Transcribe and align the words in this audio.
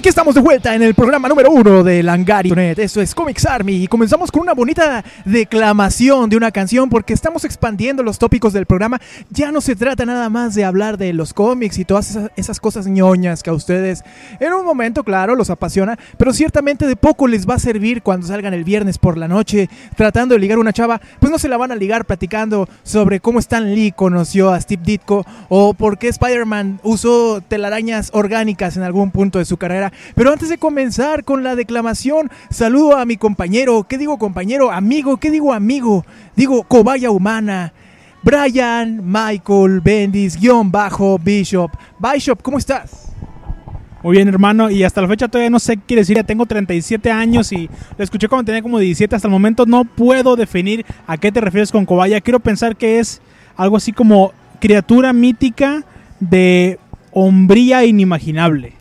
Aquí 0.00 0.08
estamos 0.08 0.34
de 0.34 0.40
vuelta 0.40 0.74
en 0.74 0.80
el 0.80 0.94
programa 0.94 1.28
número 1.28 1.50
uno 1.50 1.84
de 1.84 2.02
Langari.net. 2.02 2.78
Eso 2.78 3.02
es 3.02 3.14
Comics 3.14 3.44
Army. 3.44 3.82
Y 3.82 3.86
comenzamos 3.86 4.32
con 4.32 4.40
una 4.40 4.54
bonita 4.54 5.04
declamación 5.26 6.30
de 6.30 6.38
una 6.38 6.50
canción 6.50 6.88
porque 6.88 7.12
estamos 7.12 7.44
expandiendo 7.44 8.02
los 8.02 8.18
tópicos 8.18 8.54
del 8.54 8.64
programa. 8.64 8.98
Ya 9.28 9.52
no 9.52 9.60
se 9.60 9.76
trata 9.76 10.06
nada 10.06 10.30
más 10.30 10.54
de 10.54 10.64
hablar 10.64 10.96
de 10.96 11.12
los 11.12 11.34
cómics 11.34 11.76
y 11.76 11.84
todas 11.84 12.16
esas, 12.34 12.60
cosas 12.60 12.86
ñoñas 12.86 13.42
que 13.42 13.50
a 13.50 13.52
ustedes 13.52 14.02
en 14.38 14.54
un 14.54 14.64
momento, 14.64 15.04
claro, 15.04 15.34
los 15.34 15.50
apasiona. 15.50 15.98
Pero 16.16 16.32
ciertamente 16.32 16.86
de 16.86 16.96
poco 16.96 17.28
les 17.28 17.46
va 17.46 17.56
a 17.56 17.58
servir 17.58 18.00
cuando 18.00 18.26
salgan 18.26 18.54
el 18.54 18.64
viernes 18.64 18.96
por 18.96 19.18
la 19.18 19.28
noche 19.28 19.68
tratando 19.96 20.34
de 20.34 20.40
ligar 20.40 20.58
una 20.58 20.72
chava. 20.72 20.98
Pues 21.18 21.30
no 21.30 21.38
se 21.38 21.50
la 21.50 21.58
van 21.58 21.72
a 21.72 21.76
ligar 21.76 22.06
platicando 22.06 22.70
sobre 22.84 23.20
cómo 23.20 23.38
Stan 23.38 23.74
Lee 23.74 23.92
conoció 23.92 24.50
a 24.50 24.60
Steve 24.62 24.82
Ditko 24.82 25.26
o 25.50 25.74
por 25.74 25.98
qué 25.98 26.08
Spider-Man 26.08 26.80
usó 26.84 27.42
telarañas 27.42 28.08
orgánicas 28.14 28.78
en 28.78 28.82
algún 28.82 29.10
punto 29.10 29.38
de 29.38 29.44
su 29.44 29.58
carrera 29.58 29.89
pero 30.14 30.32
antes 30.32 30.48
de 30.48 30.58
comenzar 30.58 31.24
con 31.24 31.42
la 31.42 31.56
declamación, 31.56 32.30
saludo 32.50 32.96
a 32.96 33.04
mi 33.04 33.16
compañero. 33.16 33.84
¿Qué 33.88 33.98
digo 33.98 34.18
compañero? 34.18 34.70
Amigo. 34.70 35.18
¿Qué 35.18 35.30
digo 35.30 35.52
amigo? 35.52 36.04
Digo 36.36 36.62
cobaya 36.64 37.10
humana. 37.10 37.72
Brian 38.22 39.00
Michael 39.02 39.80
Bendis, 39.80 40.38
guion 40.38 40.70
bajo 40.70 41.18
Bishop. 41.18 41.70
Bishop, 41.98 42.42
¿cómo 42.42 42.58
estás? 42.58 43.12
Muy 44.02 44.16
bien, 44.16 44.28
hermano, 44.28 44.70
y 44.70 44.82
hasta 44.82 45.02
la 45.02 45.08
fecha 45.08 45.28
todavía 45.28 45.50
no 45.50 45.58
sé 45.58 45.76
qué 45.76 45.96
decir. 45.96 46.16
Ya 46.16 46.22
tengo 46.22 46.46
37 46.46 47.10
años 47.10 47.52
y 47.52 47.68
lo 47.96 48.04
escuché 48.04 48.28
cuando 48.28 48.46
tenía 48.46 48.62
como 48.62 48.78
17. 48.78 49.14
Hasta 49.14 49.28
el 49.28 49.32
momento 49.32 49.66
no 49.66 49.84
puedo 49.84 50.36
definir 50.36 50.86
a 51.06 51.18
qué 51.18 51.30
te 51.30 51.40
refieres 51.40 51.70
con 51.70 51.84
cobaya. 51.84 52.20
Quiero 52.20 52.40
pensar 52.40 52.76
que 52.76 52.98
es 52.98 53.20
algo 53.56 53.76
así 53.76 53.92
como 53.92 54.32
criatura 54.58 55.12
mítica 55.12 55.84
de 56.18 56.78
hombría 57.12 57.84
inimaginable. 57.84 58.79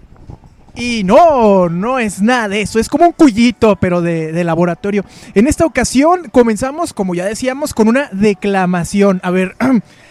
Y 0.80 1.03
no, 1.03 1.67
no 1.67 1.99
es 1.99 2.22
nada 2.22 2.47
de 2.47 2.61
eso, 2.61 2.80
es 2.80 2.88
como 2.88 3.05
un 3.05 3.11
cuyito, 3.11 3.75
pero 3.75 4.02
de, 4.02 4.31
de, 4.31 4.44
laboratorio. 4.45 5.03
En 5.33 5.47
esta 5.47 5.66
ocasión 5.66 6.30
comenzamos, 6.31 6.94
como 6.94 7.13
ya 7.16 7.25
decíamos, 7.25 7.73
con 7.73 7.89
una 7.89 8.09
declamación. 8.13 9.19
A 9.22 9.30
ver, 9.30 9.55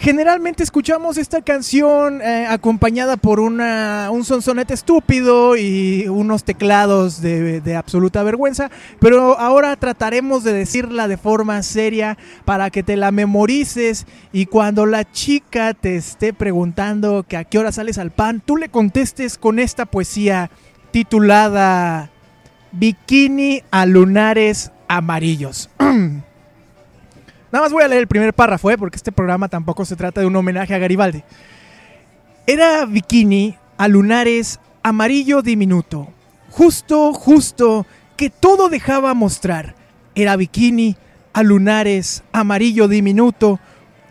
generalmente 0.00 0.62
escuchamos 0.62 1.18
esta 1.18 1.42
canción 1.42 2.22
eh, 2.22 2.46
acompañada 2.48 3.18
por 3.18 3.38
una, 3.38 4.08
un 4.10 4.24
sonsonete 4.24 4.72
estúpido 4.72 5.58
y 5.58 6.08
unos 6.08 6.42
teclados 6.42 7.20
de, 7.20 7.60
de, 7.60 7.76
absoluta 7.76 8.22
vergüenza, 8.22 8.70
pero 8.98 9.38
ahora 9.38 9.76
trataremos 9.76 10.42
de 10.42 10.54
decirla 10.54 11.06
de 11.06 11.18
forma 11.18 11.62
seria 11.62 12.16
para 12.46 12.70
que 12.70 12.82
te 12.82 12.96
la 12.96 13.12
memorices 13.12 14.06
y 14.32 14.46
cuando 14.46 14.86
la 14.86 15.10
chica 15.10 15.74
te 15.74 15.96
esté 15.96 16.32
preguntando 16.32 17.24
que 17.28 17.36
a 17.36 17.44
qué 17.44 17.58
hora 17.58 17.70
sales 17.70 17.98
al 17.98 18.10
pan, 18.10 18.42
tú 18.44 18.56
le 18.56 18.70
contestes 18.70 19.36
con 19.36 19.58
esta 19.58 19.84
poesía 19.84 20.50
titulada 20.92 22.10
Bikini 22.72 23.62
a 23.70 23.84
lunares 23.84 24.72
amarillos. 24.88 25.68
Nada 27.52 27.64
más 27.64 27.72
voy 27.72 27.82
a 27.82 27.88
leer 27.88 28.02
el 28.02 28.06
primer 28.06 28.32
párrafo, 28.32 28.70
¿eh? 28.70 28.78
porque 28.78 28.96
este 28.96 29.10
programa 29.10 29.48
tampoco 29.48 29.84
se 29.84 29.96
trata 29.96 30.20
de 30.20 30.26
un 30.26 30.36
homenaje 30.36 30.74
a 30.74 30.78
Garibaldi. 30.78 31.24
Era 32.46 32.84
bikini 32.84 33.56
a 33.76 33.88
lunares 33.88 34.60
amarillo 34.82 35.42
diminuto. 35.42 36.08
Justo, 36.50 37.12
justo, 37.12 37.86
que 38.16 38.30
todo 38.30 38.68
dejaba 38.68 39.14
mostrar. 39.14 39.74
Era 40.14 40.36
bikini 40.36 40.96
a 41.32 41.42
lunares 41.42 42.22
amarillo 42.32 42.86
diminuto. 42.86 43.58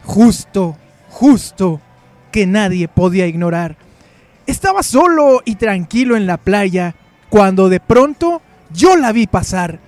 Justo, 0.04 0.78
justo, 1.10 1.80
que 2.32 2.46
nadie 2.46 2.90
podía 2.90 3.26
ignorar. 3.26 3.78
Estaba 4.48 4.84
solo 4.84 5.42
y 5.46 5.56
tranquilo 5.56 6.18
en 6.18 6.28
la 6.28 6.38
playa 6.38 6.96
cuando 7.30 7.70
de 7.70 7.80
pronto 7.80 8.42
yo 8.74 8.98
la 8.98 9.12
vi 9.14 9.28
pasar. 9.28 9.80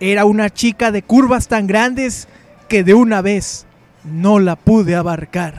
Era 0.00 0.24
una 0.24 0.48
chica 0.48 0.92
de 0.92 1.02
curvas 1.02 1.48
tan 1.48 1.66
grandes 1.66 2.28
que 2.68 2.84
de 2.84 2.94
una 2.94 3.22
vez 3.22 3.66
no 4.04 4.38
la 4.38 4.56
pude 4.56 4.94
abarcar. 4.94 5.54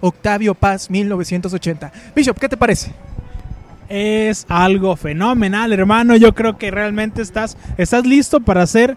Octavio 0.00 0.54
Paz, 0.54 0.90
1980. 0.90 1.92
Bishop, 2.14 2.38
¿qué 2.38 2.48
te 2.48 2.56
parece? 2.56 2.92
Es 3.88 4.46
algo 4.48 4.96
fenomenal, 4.96 5.72
hermano. 5.72 6.16
Yo 6.16 6.34
creo 6.34 6.58
que 6.58 6.70
realmente 6.70 7.22
estás, 7.22 7.56
estás 7.76 8.06
listo 8.06 8.40
para 8.40 8.66
ser 8.66 8.96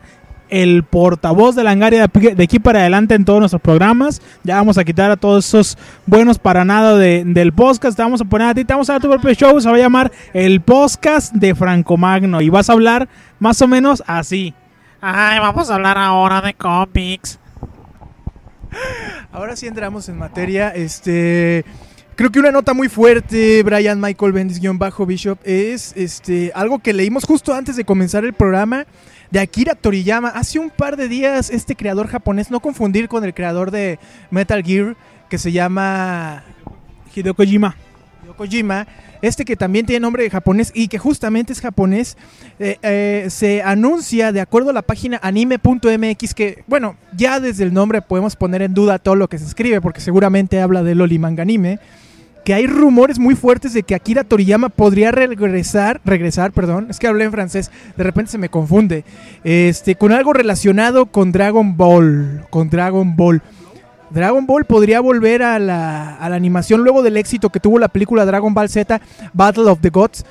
el 0.50 0.84
portavoz 0.84 1.56
de 1.56 1.64
la 1.64 1.70
Langaria 1.72 2.08
de 2.08 2.44
aquí 2.44 2.60
para 2.60 2.82
adelante 2.82 3.16
en 3.16 3.24
todos 3.24 3.40
nuestros 3.40 3.62
programas. 3.62 4.22
Ya 4.44 4.58
vamos 4.58 4.78
a 4.78 4.84
quitar 4.84 5.10
a 5.10 5.16
todos 5.16 5.48
esos 5.48 5.78
buenos 6.06 6.38
para 6.38 6.66
nada 6.66 6.98
de, 6.98 7.24
del 7.26 7.54
podcast. 7.54 7.96
Te 7.96 8.04
vamos 8.04 8.20
a 8.22 8.26
poner 8.26 8.48
a 8.50 8.54
ti, 8.54 8.66
te 8.66 8.74
vamos 8.74 8.90
a 8.90 8.94
dar 8.94 9.02
tu 9.02 9.10
propio 9.10 9.34
show. 9.34 9.60
Se 9.62 9.70
va 9.70 9.76
a 9.76 9.80
llamar 9.80 10.12
el 10.34 10.60
podcast 10.60 11.34
de 11.34 11.56
Franco 11.56 11.96
Magno. 11.96 12.42
Y 12.42 12.50
vas 12.50 12.70
a 12.70 12.74
hablar 12.74 13.08
más 13.40 13.62
o 13.62 13.68
menos 13.68 14.04
así. 14.06 14.54
Ay, 15.04 15.40
vamos 15.40 15.72
a 15.72 15.76
hablar 15.76 15.98
ahora 15.98 16.42
de 16.42 16.54
cómics. 16.54 17.40
Ahora 19.32 19.56
sí 19.56 19.66
entramos 19.66 20.08
en 20.10 20.18
materia. 20.20 20.70
Este. 20.70 21.66
Creo 22.16 22.32
que 22.32 22.40
una 22.40 22.52
nota 22.52 22.76
muy 22.76 22.88
fuerte, 22.88 23.64
Brian 23.64 24.00
Michael 24.00 24.32
Bendis-Bajo 24.32 25.08
Bishop, 25.08 25.40
es 25.44 25.94
este, 25.96 26.52
algo 26.54 26.78
que 26.78 26.94
leímos 26.94 27.24
justo 27.24 27.52
antes 27.52 27.76
de 27.78 27.84
comenzar 27.84 28.26
el 28.26 28.34
programa 28.34 28.86
de 29.32 29.40
Akira 29.40 29.74
Toriyama. 29.74 30.28
Hace 30.28 30.60
un 30.60 30.70
par 30.70 30.98
de 30.98 31.08
días, 31.08 31.50
este 31.50 31.76
creador 31.76 32.08
japonés, 32.08 32.52
no 32.52 32.60
confundir 32.60 33.08
con 33.08 33.26
el 33.26 33.34
creador 33.34 33.72
de 33.72 33.98
Metal 34.30 34.62
Gear, 34.62 34.96
que 35.30 35.40
se 35.40 35.52
llama 35.52 36.44
Hideo 37.16 37.34
Kojima. 37.34 37.76
Hideo 38.22 38.36
Kojima 38.36 38.86
este 39.22 39.46
que 39.46 39.56
también 39.56 39.86
tiene 39.86 40.00
nombre 40.00 40.30
japonés 40.30 40.72
y 40.74 40.88
que 40.88 40.98
justamente 40.98 41.54
es 41.54 41.62
japonés, 41.62 42.18
eh, 42.60 42.78
eh, 42.82 43.28
se 43.30 43.62
anuncia 43.62 44.32
de 44.32 44.42
acuerdo 44.42 44.72
a 44.72 44.74
la 44.74 44.82
página 44.82 45.20
anime.mx 45.22 46.34
que, 46.34 46.64
bueno, 46.68 46.96
ya 47.16 47.40
desde 47.40 47.64
el 47.64 47.74
nombre 47.74 48.02
podemos 48.02 48.36
poner 48.36 48.62
en 48.62 48.74
duda 48.74 49.00
todo 49.00 49.16
lo 49.16 49.28
que 49.28 49.38
se 49.38 49.46
escribe 49.46 49.82
porque 49.82 50.02
seguramente 50.02 50.62
habla 50.62 50.84
de 50.84 50.96
Loli 50.96 51.20
manga 51.20 51.44
anime 51.44 51.80
que 52.44 52.54
hay 52.54 52.68
rumores 52.68 53.20
muy 53.20 53.36
fuertes 53.36 53.74
de 53.74 53.84
que 53.84 53.96
Akira 53.96 54.24
Toriyama 54.24 54.70
podría 54.70 55.12
regresar, 55.12 56.02
regresar, 56.06 56.52
perdón, 56.52 56.88
es 56.90 57.00
que 57.00 57.08
hablé 57.08 57.26
en 57.26 57.32
francés, 57.32 57.72
de 57.96 58.04
repente 58.04 58.32
se 58.32 58.38
me 58.38 58.50
confunde, 58.50 59.04
este, 59.44 59.96
con 59.96 60.12
algo 60.12 60.34
relacionado 60.34 61.06
con 61.06 61.32
Dragon 61.32 61.78
Ball, 61.78 62.46
con 62.50 62.70
Dragon 62.70 63.16
Ball. 63.16 63.42
Dragon 64.12 64.46
Ball 64.46 64.66
podría 64.66 65.00
volver 65.00 65.42
a 65.42 65.58
la, 65.58 66.18
animación 66.18 66.84
luego 66.84 67.02
del 67.02 67.18
éxito 67.18 67.50
que 67.50 67.60
tuvo 67.60 67.80
la 67.80 67.88
película 67.88 68.26
Dragon 68.26 68.54
Ball 68.54 68.70
Z, 68.70 69.02
Battle 69.34 69.64
of 69.64 69.80
the 69.80 69.90
Gods. 69.90 70.26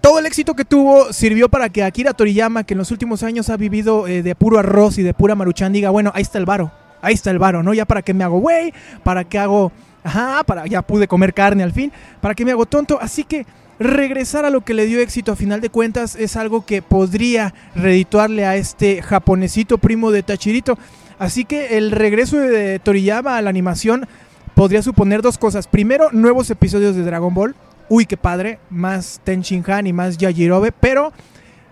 Todo 0.00 0.18
el 0.18 0.26
éxito 0.26 0.54
que 0.54 0.64
tuvo 0.64 1.12
sirvió 1.12 1.48
para 1.48 1.68
que 1.68 1.84
Akira 1.84 2.14
Toriyama, 2.14 2.64
que 2.64 2.74
en 2.74 2.78
los 2.78 2.90
últimos 2.90 3.22
años 3.22 3.50
ha 3.50 3.56
vivido 3.56 4.06
eh, 4.06 4.22
de 4.22 4.34
puro 4.34 4.58
arroz 4.58 4.96
y 4.98 5.02
de 5.02 5.12
pura 5.12 5.34
maruchan, 5.34 5.72
diga, 5.72 5.90
bueno, 5.90 6.10
ahí 6.14 6.22
está 6.22 6.38
el 6.38 6.46
varo, 6.46 6.70
ahí 7.02 7.14
está 7.14 7.30
el 7.30 7.38
varo, 7.38 7.62
¿no? 7.62 7.74
Ya 7.74 7.84
para 7.84 8.02
qué 8.02 8.14
me 8.14 8.24
hago 8.24 8.38
güey, 8.38 8.72
para 9.02 9.24
qué 9.24 9.38
hago, 9.38 9.72
ajá, 10.04 10.44
para 10.44 10.66
ya 10.66 10.80
pude 10.82 11.06
comer 11.06 11.34
carne 11.34 11.62
al 11.62 11.72
fin, 11.72 11.92
para 12.20 12.34
qué 12.34 12.44
me 12.44 12.52
hago 12.52 12.64
tonto. 12.64 12.98
Así 13.00 13.24
que 13.24 13.44
regresar 13.78 14.44
a 14.44 14.50
lo 14.50 14.62
que 14.62 14.72
le 14.72 14.86
dio 14.86 15.00
éxito 15.00 15.32
a 15.32 15.36
final 15.36 15.60
de 15.60 15.68
cuentas 15.68 16.16
es 16.16 16.36
algo 16.36 16.64
que 16.64 16.80
podría 16.80 17.52
redituarle 17.74 18.46
a 18.46 18.56
este 18.56 19.02
japonesito 19.02 19.78
primo 19.78 20.10
de 20.10 20.22
Tachirito. 20.22 20.78
Así 21.18 21.44
que 21.44 21.76
el 21.78 21.90
regreso 21.90 22.38
de 22.38 22.78
Toriyama 22.78 23.36
a 23.36 23.42
la 23.42 23.50
animación 23.50 24.06
podría 24.54 24.82
suponer 24.82 25.22
dos 25.22 25.38
cosas. 25.38 25.66
Primero, 25.66 26.10
nuevos 26.12 26.50
episodios 26.50 26.94
de 26.94 27.02
Dragon 27.02 27.34
Ball. 27.34 27.54
Uy, 27.88 28.06
qué 28.06 28.16
padre. 28.16 28.58
Más 28.70 29.20
Ten 29.24 29.42
Shin 29.42 29.64
Han 29.68 29.86
y 29.86 29.92
más 29.92 30.18
Yajirobe. 30.18 30.72
Pero 30.72 31.12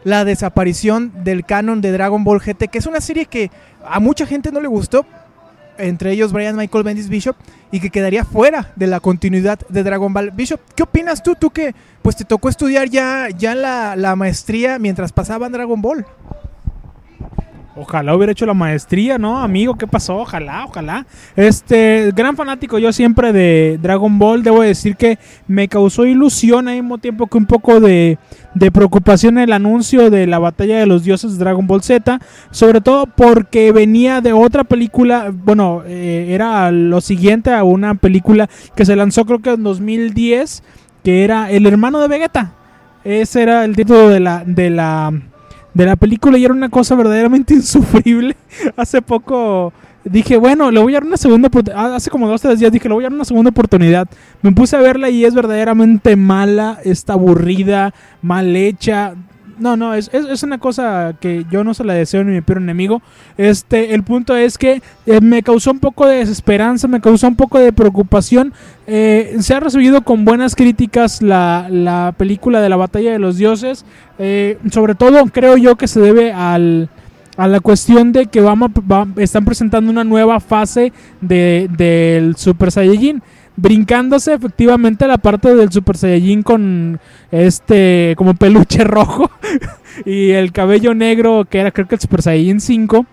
la 0.03 0.25
desaparición 0.25 1.13
del 1.25 1.45
canon 1.45 1.81
de 1.81 1.93
Dragon 1.93 2.25
Ball 2.25 2.41
GT, 2.41 2.69
que 2.69 2.79
es 2.79 2.87
una 2.87 3.01
serie 3.01 3.27
que 3.27 3.51
a 3.85 4.01
mucha 4.01 4.27
gente 4.27 4.51
no 4.51 4.61
le 4.61 4.69
gustó. 4.69 5.07
Entre 5.79 6.11
ellos 6.11 6.33
Brian 6.33 6.57
Michael 6.57 6.85
Bendis 6.85 7.09
Bishop. 7.09 7.37
Y 7.71 7.81
que 7.81 7.91
quedaría 7.91 8.25
fuera 8.25 8.73
de 8.75 8.89
la 8.89 8.99
continuidad 8.99 9.61
de 9.69 9.83
Dragon 9.85 10.13
Ball. 10.13 10.33
Bishop, 10.33 10.61
¿qué 10.75 10.83
opinas 10.83 11.23
tú? 11.23 11.37
Tú 11.37 11.51
que 11.51 11.73
pues 12.03 12.17
te 12.17 12.25
tocó 12.25 12.49
estudiar 12.49 12.89
ya, 12.89 13.29
ya 13.31 13.55
la, 13.55 13.95
la 13.95 14.17
maestría 14.17 14.81
mientras 14.81 15.13
pasaban 15.13 15.53
Dragon 15.53 15.81
Ball. 15.81 16.05
Ojalá 17.79 18.17
hubiera 18.17 18.33
hecho 18.33 18.47
la 18.47 18.55
maestría, 18.55 19.19
¿no? 19.19 19.39
Amigo, 19.39 19.75
¿qué 19.75 19.87
pasó? 19.87 20.17
Ojalá, 20.17 20.65
ojalá. 20.65 21.05
Este, 21.37 22.11
gran 22.17 22.35
fanático 22.35 22.79
yo 22.79 22.91
siempre 22.91 23.35
de 23.35 23.79
Dragon 23.83 24.19
Ball. 24.19 24.43
Debo 24.43 24.63
decir 24.63 24.97
que 24.97 25.19
me 25.47 25.69
causó 25.69 26.07
ilusión 26.07 26.69
al 26.69 26.77
mismo 26.77 26.97
tiempo 26.97 27.27
que 27.27 27.37
un 27.37 27.45
poco 27.45 27.79
de, 27.79 28.17
preocupación 28.73 29.37
el 29.37 29.53
anuncio 29.53 30.09
de 30.09 30.27
la 30.27 30.39
batalla 30.39 30.79
de 30.79 30.87
los 30.87 31.05
dioses 31.05 31.33
de 31.33 31.39
Dragon 31.39 31.67
Ball 31.67 31.83
Z. 31.83 32.19
Sobre 32.51 32.81
todo 32.81 33.07
porque 33.07 33.73
venía 33.73 34.23
de 34.23 34.33
otra 34.33 34.65
película, 34.65 35.31
bueno, 35.31 35.83
eh, 35.87 36.29
era 36.31 36.71
lo 36.71 37.03
siguiente 37.03 37.53
a 37.53 37.63
una 37.63 37.95
película 37.95 38.49
que 38.75 38.87
se 38.87 38.97
lanzó 38.97 39.27
creo 39.27 39.41
que 39.41 39.51
en 39.51 39.63
2010, 39.63 40.63
que 41.05 41.25
era 41.25 41.51
El 41.51 41.67
hermano 41.67 42.01
de 42.01 42.09
Vegeta. 42.09 42.53
Ese 43.05 43.43
era 43.43 43.67
el 43.67 43.77
título 43.77 44.09
de 44.09 44.21
la... 44.21 44.45
De 44.47 44.71
la 44.71 45.13
de 45.77 45.85
la 45.85 45.97
película 45.97 46.39
y 46.39 46.45
era 46.45 46.55
una 46.55 46.71
cosa 46.71 46.95
verdaderamente 46.95 47.53
insufrible. 47.55 48.35
Hace 48.77 49.03
poco 49.03 49.73
dije, 50.05 50.39
bueno, 50.39 50.71
le 50.71 50.81
voy 50.81 50.95
a 50.95 50.97
dar 50.97 51.05
una 51.05 51.19
segunda 51.19 51.49
oportunidad. 51.49 51.95
Hace 51.95 52.11
como 52.11 52.29
dos 52.29 52.43
o 52.45 52.49
tres 52.49 52.61
días 52.61 52.73
dije, 52.73 52.89
le 52.89 52.95
voy 52.95 53.05
a 53.05 53.09
dar 53.09 53.15
una 53.15 53.27
segunda 53.27 53.51
oportunidad. 53.51 54.09
Me 54.41 54.53
puse 54.53 54.75
a 54.77 54.81
verla 54.81 55.11
y 55.11 55.25
es 55.25 55.35
verdaderamente 55.35 56.17
mala, 56.17 56.79
está 56.83 57.13
aburrida, 57.13 57.93
mal 58.23 58.57
hecha. 58.57 59.15
No, 59.59 59.75
no, 59.75 59.95
es, 59.95 60.11
es, 60.13 60.27
es 60.27 60.43
una 60.43 60.59
cosa 60.59 61.15
que 61.19 61.47
yo 61.51 61.65
no 61.65 61.73
se 61.73 61.83
la 61.83 61.95
deseo 61.95 62.23
ni 62.25 62.33
mi 62.33 62.41
peor 62.43 62.59
enemigo. 62.59 63.01
Este, 63.39 63.95
el 63.95 64.03
punto 64.03 64.37
es 64.37 64.59
que 64.59 64.83
eh, 65.07 65.21
me 65.23 65.43
causó 65.43 65.71
un 65.71 65.79
poco 65.79 66.07
de 66.07 66.19
desesperanza, 66.19 66.89
me 66.89 67.01
causó 67.01 67.27
un 67.27 67.37
poco 67.37 67.59
de 67.59 67.73
preocupación. 67.73 68.53
Eh, 68.87 69.37
se 69.41 69.55
ha 69.55 69.61
recibido 69.61 70.03
con 70.03 70.27
buenas 70.27 70.55
críticas 70.57 71.23
la, 71.23 71.69
la 71.71 72.15
película 72.19 72.61
de 72.61 72.69
la 72.69 72.77
batalla 72.77 73.13
de 73.13 73.19
los 73.19 73.39
dioses. 73.39 73.87
Eh, 74.19 74.59
sobre 74.71 74.95
todo 74.95 75.25
creo 75.27 75.57
yo 75.57 75.77
que 75.77 75.89
se 75.89 76.01
debe 76.01 76.33
al, 76.33 76.91
a 77.39 77.49
la 77.49 77.61
cuestión 77.61 78.13
de 78.13 78.27
que 78.27 78.43
vamos, 78.43 78.71
va- 78.73 79.09
están 79.17 79.47
presentando 79.47 79.91
una 79.91 80.05
nueva 80.05 80.39
fase 80.41 80.93
de, 81.23 81.71
del 81.79 82.37
Super 82.37 82.71
Saiyajin. 82.71 83.23
Brincándose 83.57 84.35
efectivamente 84.35 85.07
la 85.07 85.19
parte 85.19 85.55
del 85.55 85.73
Super 85.73 85.97
Saiyajin 85.97 86.43
con 86.43 87.01
este 87.31 88.15
como 88.17 88.35
peluche 88.35 88.85
rojo 88.85 89.31
y 90.05 90.31
el 90.31 90.53
cabello 90.53 90.95
negro 90.95 91.47
que 91.49 91.59
era 91.59 91.71
creo 91.71 91.89
que 91.89 91.95
el 91.95 92.01
Super 92.01 92.23
Saiyajin 92.23 92.61
5 92.61 93.07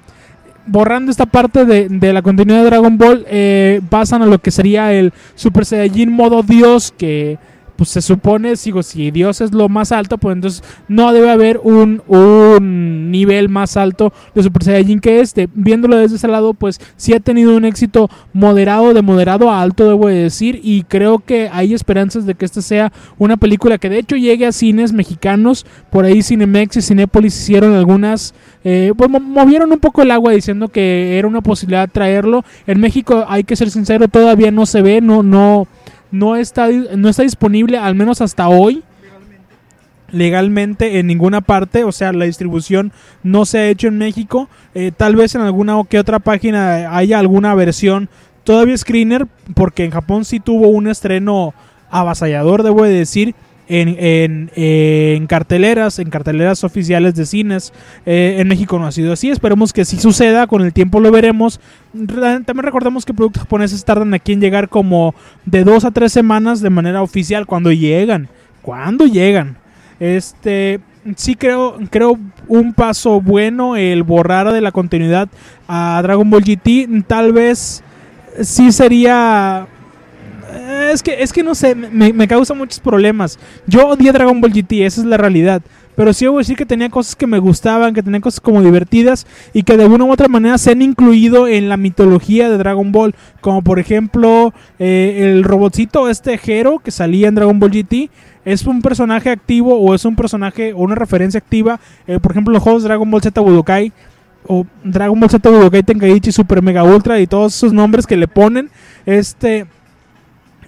borrando 0.65 1.11
esta 1.11 1.25
parte 1.25 1.65
de, 1.65 1.89
de 1.89 2.13
la 2.13 2.21
continuidad 2.21 2.59
de 2.59 2.65
Dragon 2.69 2.97
Ball, 2.97 3.25
eh, 3.27 3.81
pasan 3.89 4.21
a 4.21 4.25
lo 4.25 4.39
que 4.39 4.51
sería 4.51 4.93
el 4.93 5.13
Super 5.35 5.65
Saiyajin 5.65 6.11
modo 6.11 6.43
Dios, 6.43 6.93
que 6.97 7.37
pues 7.75 7.89
se 7.89 8.01
supone, 8.01 8.55
sigo, 8.55 8.83
si 8.83 9.11
Dios 9.11 9.41
es 9.41 9.51
lo 9.53 9.69
más 9.69 9.91
alto, 9.91 10.17
pues 10.17 10.35
entonces 10.35 10.63
no 10.87 11.11
debe 11.13 11.29
haber 11.31 11.59
un, 11.63 12.01
un 12.07 13.11
nivel 13.11 13.49
más 13.49 13.77
alto 13.77 14.13
de 14.35 14.43
Super 14.43 14.63
Saiyajin 14.63 14.99
que 14.99 15.19
este. 15.19 15.49
Viéndolo 15.53 15.97
desde 15.97 16.15
ese 16.17 16.27
lado, 16.27 16.53
pues 16.53 16.79
sí 16.97 17.13
ha 17.13 17.19
tenido 17.19 17.55
un 17.55 17.65
éxito 17.65 18.09
moderado, 18.33 18.93
de 18.93 19.01
moderado 19.01 19.49
a 19.49 19.61
alto, 19.61 19.87
debo 19.87 20.07
de 20.07 20.15
decir, 20.15 20.59
y 20.63 20.83
creo 20.83 21.19
que 21.19 21.49
hay 21.51 21.73
esperanzas 21.73 22.25
de 22.25 22.35
que 22.35 22.45
esta 22.45 22.61
sea 22.61 22.91
una 23.17 23.37
película 23.37 23.77
que 23.77 23.89
de 23.89 23.99
hecho 23.99 24.15
llegue 24.15 24.45
a 24.45 24.51
cines 24.51 24.93
mexicanos. 24.93 25.65
Por 25.89 26.05
ahí 26.05 26.21
Cinemex 26.21 26.77
y 26.77 26.81
Cinépolis 26.81 27.37
hicieron 27.39 27.73
algunas 27.73 28.33
eh, 28.63 28.93
pues 28.95 29.09
mo- 29.09 29.19
movieron 29.19 29.71
un 29.71 29.79
poco 29.79 30.01
el 30.01 30.11
agua 30.11 30.31
diciendo 30.31 30.69
que 30.69 31.17
era 31.17 31.27
una 31.27 31.41
posibilidad 31.41 31.89
traerlo. 31.89 32.43
En 32.67 32.79
México, 32.79 33.25
hay 33.27 33.43
que 33.43 33.55
ser 33.55 33.69
sincero, 33.71 34.07
todavía 34.07 34.51
no 34.51 34.65
se 34.65 34.81
ve, 34.81 35.01
no, 35.01 35.23
no, 35.23 35.67
no 36.13 36.35
está, 36.35 36.69
no 36.69 37.09
está 37.09 37.23
disponible, 37.23 37.79
al 37.79 37.95
menos 37.95 38.21
hasta 38.21 38.47
hoy. 38.47 38.83
Legalmente 40.11 40.99
en 40.99 41.07
ninguna 41.07 41.41
parte, 41.41 41.83
o 41.83 41.91
sea, 41.91 42.13
la 42.13 42.25
distribución 42.25 42.91
no 43.23 43.45
se 43.47 43.57
ha 43.57 43.67
hecho 43.67 43.87
en 43.87 43.97
México. 43.97 44.47
Eh, 44.75 44.91
tal 44.95 45.15
vez 45.15 45.33
en 45.33 45.41
alguna 45.41 45.75
o 45.75 45.85
que 45.85 45.97
otra 45.97 46.19
página 46.19 46.95
haya 46.95 47.17
alguna 47.17 47.55
versión 47.55 48.09
todavía 48.43 48.77
screener, 48.77 49.25
porque 49.55 49.85
en 49.85 49.91
Japón 49.91 50.23
sí 50.23 50.39
tuvo 50.39 50.67
un 50.67 50.87
estreno 50.87 51.55
avasallador, 51.89 52.61
debo 52.61 52.83
de 52.83 52.93
decir, 52.93 53.33
en, 53.81 54.49
en- 54.55 55.27
carteleras, 55.27 55.99
en 55.99 56.09
carteleras 56.09 56.63
oficiales 56.63 57.15
de 57.15 57.25
cines. 57.25 57.73
Eh, 58.05 58.35
en 58.39 58.47
México 58.47 58.77
no 58.79 58.85
ha 58.87 58.91
sido 58.91 59.13
así. 59.13 59.29
Esperemos 59.29 59.73
que 59.73 59.85
sí 59.85 59.99
suceda. 59.99 60.47
Con 60.47 60.61
el 60.63 60.73
tiempo 60.73 60.99
lo 60.99 61.11
veremos. 61.11 61.59
Re- 61.93 62.41
También 62.41 62.63
recordemos 62.63 63.05
que 63.05 63.13
productos 63.13 63.43
japoneses 63.43 63.83
tardan 63.85 64.13
aquí 64.13 64.33
en 64.33 64.41
llegar 64.41 64.69
como 64.69 65.15
de 65.45 65.63
dos 65.63 65.85
a 65.85 65.91
tres 65.91 66.11
semanas 66.11 66.61
de 66.61 66.69
manera 66.69 67.01
oficial. 67.01 67.45
Cuando 67.45 67.71
llegan. 67.71 68.29
Cuando 68.61 69.05
llegan. 69.05 69.57
Este. 69.99 70.79
Sí 71.17 71.35
creo, 71.35 71.77
creo 71.89 72.17
un 72.47 72.73
paso 72.73 73.19
bueno 73.19 73.75
el 73.75 74.03
borrar 74.03 74.53
de 74.53 74.61
la 74.61 74.71
continuidad 74.71 75.27
a 75.67 75.99
Dragon 76.01 76.29
Ball 76.29 76.43
GT. 76.43 76.87
Tal 77.07 77.33
vez 77.33 77.83
sí 78.41 78.71
sería 78.71 79.67
Es 80.93 81.01
que, 81.01 81.23
es 81.23 81.33
que 81.33 81.43
no 81.43 81.55
sé, 81.55 81.73
me, 81.73 82.27
causa 82.27 82.53
muchos 82.53 82.79
problemas. 82.79 83.39
Yo 83.65 83.87
odié 83.87 84.11
Dragon 84.11 84.39
Ball 84.39 84.53
GT, 84.53 84.85
esa 84.85 85.01
es 85.01 85.07
la 85.07 85.17
realidad. 85.17 85.61
Pero 85.95 86.13
sí 86.13 86.25
debo 86.25 86.37
decir 86.37 86.55
que 86.55 86.65
tenía 86.65 86.89
cosas 86.89 87.15
que 87.15 87.27
me 87.27 87.39
gustaban, 87.39 87.93
que 87.93 88.03
tenía 88.03 88.19
cosas 88.19 88.39
como 88.39 88.61
divertidas 88.61 89.27
y 89.53 89.63
que 89.63 89.77
de 89.77 89.83
alguna 89.83 90.05
u 90.05 90.11
otra 90.11 90.27
manera 90.27 90.57
se 90.57 90.71
han 90.71 90.81
incluido 90.81 91.47
en 91.47 91.69
la 91.69 91.77
mitología 91.77 92.49
de 92.49 92.57
Dragon 92.57 92.91
Ball. 92.91 93.15
Como 93.41 93.61
por 93.61 93.79
ejemplo 93.79 94.53
eh, 94.79 95.21
el 95.23 95.43
robotcito 95.43 96.09
este 96.09 96.39
Hero 96.43 96.79
que 96.79 96.91
salía 96.91 97.27
en 97.27 97.35
Dragon 97.35 97.59
Ball 97.59 97.71
GT. 97.71 98.09
¿Es 98.45 98.65
un 98.65 98.81
personaje 98.81 99.29
activo 99.29 99.79
o 99.79 99.95
es 99.95 100.03
un 100.03 100.15
personaje 100.15 100.73
o 100.73 100.79
una 100.79 100.95
referencia 100.95 101.37
activa? 101.37 101.79
Eh, 102.07 102.19
por 102.19 102.31
ejemplo, 102.31 102.53
los 102.53 102.61
juegos 102.61 102.83
Dragon 102.83 103.09
Ball 103.09 103.21
Z 103.21 103.39
Budokai 103.39 103.93
o 104.47 104.65
Dragon 104.83 105.19
Ball 105.19 105.29
Z 105.29 105.49
Budokai 105.49 105.83
Tenkaichi 105.83 106.31
Super 106.31 106.61
Mega 106.61 106.83
Ultra 106.83 107.19
y 107.19 107.27
todos 107.27 107.55
esos 107.55 107.71
nombres 107.73 108.05
que 108.05 108.17
le 108.17 108.27
ponen. 108.27 108.69
Este 109.05 109.67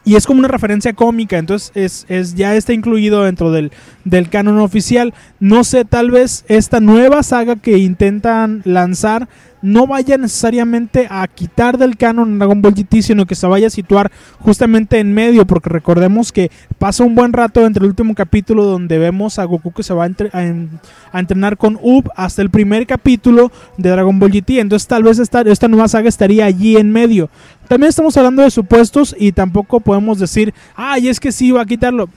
y 0.05 0.15
es 0.15 0.27
como 0.27 0.39
una 0.39 0.47
referencia 0.47 0.93
cómica, 0.93 1.37
entonces 1.37 1.71
es, 1.73 2.05
es 2.09 2.35
ya 2.35 2.55
está 2.55 2.73
incluido 2.73 3.23
dentro 3.23 3.51
del, 3.51 3.71
del 4.03 4.29
canon 4.29 4.59
oficial. 4.59 5.13
No 5.39 5.63
sé, 5.63 5.83
tal 5.83 6.11
vez 6.11 6.45
esta 6.47 6.79
nueva 6.79 7.23
saga 7.23 7.55
que 7.55 7.79
intentan 7.79 8.61
lanzar 8.65 9.27
no 9.61 9.87
vaya 9.87 10.17
necesariamente 10.17 11.07
a 11.09 11.27
quitar 11.27 11.77
del 11.77 11.97
canon 11.97 12.37
Dragon 12.37 12.61
Ball 12.61 12.73
GT, 12.75 13.01
sino 13.01 13.25
que 13.25 13.35
se 13.35 13.47
vaya 13.47 13.67
a 13.67 13.69
situar 13.71 14.11
justamente 14.39 14.99
en 14.99 15.13
medio, 15.13 15.45
porque 15.47 15.69
recordemos 15.69 16.31
que 16.31 16.51
pasa 16.77 17.03
un 17.03 17.15
buen 17.15 17.33
rato 17.33 17.65
entre 17.65 17.83
el 17.83 17.89
último 17.89 18.13
capítulo 18.13 18.63
donde 18.65 18.97
vemos 18.99 19.39
a 19.39 19.45
Goku 19.45 19.71
que 19.71 19.81
se 19.83 19.93
va 19.93 20.03
a, 20.03 20.07
entre- 20.07 20.29
a 20.33 20.43
en- 20.43 20.79
a 21.11 21.19
entrenar 21.19 21.57
con 21.57 21.79
Up 21.81 22.11
hasta 22.15 22.41
el 22.41 22.49
primer 22.49 22.85
capítulo 22.85 23.51
de 23.77 23.89
Dragon 23.89 24.19
Ball 24.19 24.31
GT, 24.31 24.59
entonces 24.59 24.87
tal 24.87 25.03
vez 25.03 25.17
esta, 25.19 25.41
esta 25.41 25.67
nueva 25.67 25.87
saga 25.87 26.09
estaría 26.09 26.45
allí 26.45 26.77
en 26.77 26.91
medio. 26.91 27.29
También 27.67 27.89
estamos 27.89 28.15
hablando 28.17 28.43
de 28.43 28.51
supuestos 28.51 29.15
y 29.17 29.31
tampoco 29.31 29.79
podemos 29.79 30.19
decir, 30.19 30.53
ay, 30.75 31.07
es 31.07 31.19
que 31.19 31.31
sí 31.31 31.51
va 31.51 31.61
a 31.61 31.65
quitarlo. 31.65 32.07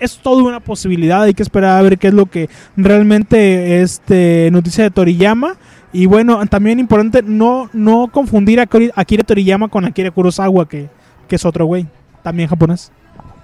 Es 0.00 0.18
toda 0.18 0.42
una 0.42 0.60
posibilidad, 0.60 1.22
hay 1.22 1.34
que 1.34 1.42
esperar 1.42 1.78
a 1.78 1.82
ver 1.82 1.98
qué 1.98 2.08
es 2.08 2.14
lo 2.14 2.26
que 2.26 2.48
realmente 2.76 3.82
este 3.82 4.48
noticia 4.52 4.84
de 4.84 4.90
Toriyama. 4.90 5.56
Y 5.92 6.06
bueno, 6.06 6.44
también 6.46 6.78
importante 6.78 7.22
no, 7.22 7.70
no 7.72 8.08
confundir 8.12 8.60
a 8.60 8.68
Akira 8.94 9.24
Toriyama 9.24 9.68
con 9.68 9.84
Akira 9.84 10.10
Kurosawa, 10.10 10.68
que, 10.68 10.88
que 11.26 11.36
es 11.36 11.44
otro 11.44 11.64
güey, 11.64 11.86
también 12.22 12.48
japonés. 12.48 12.92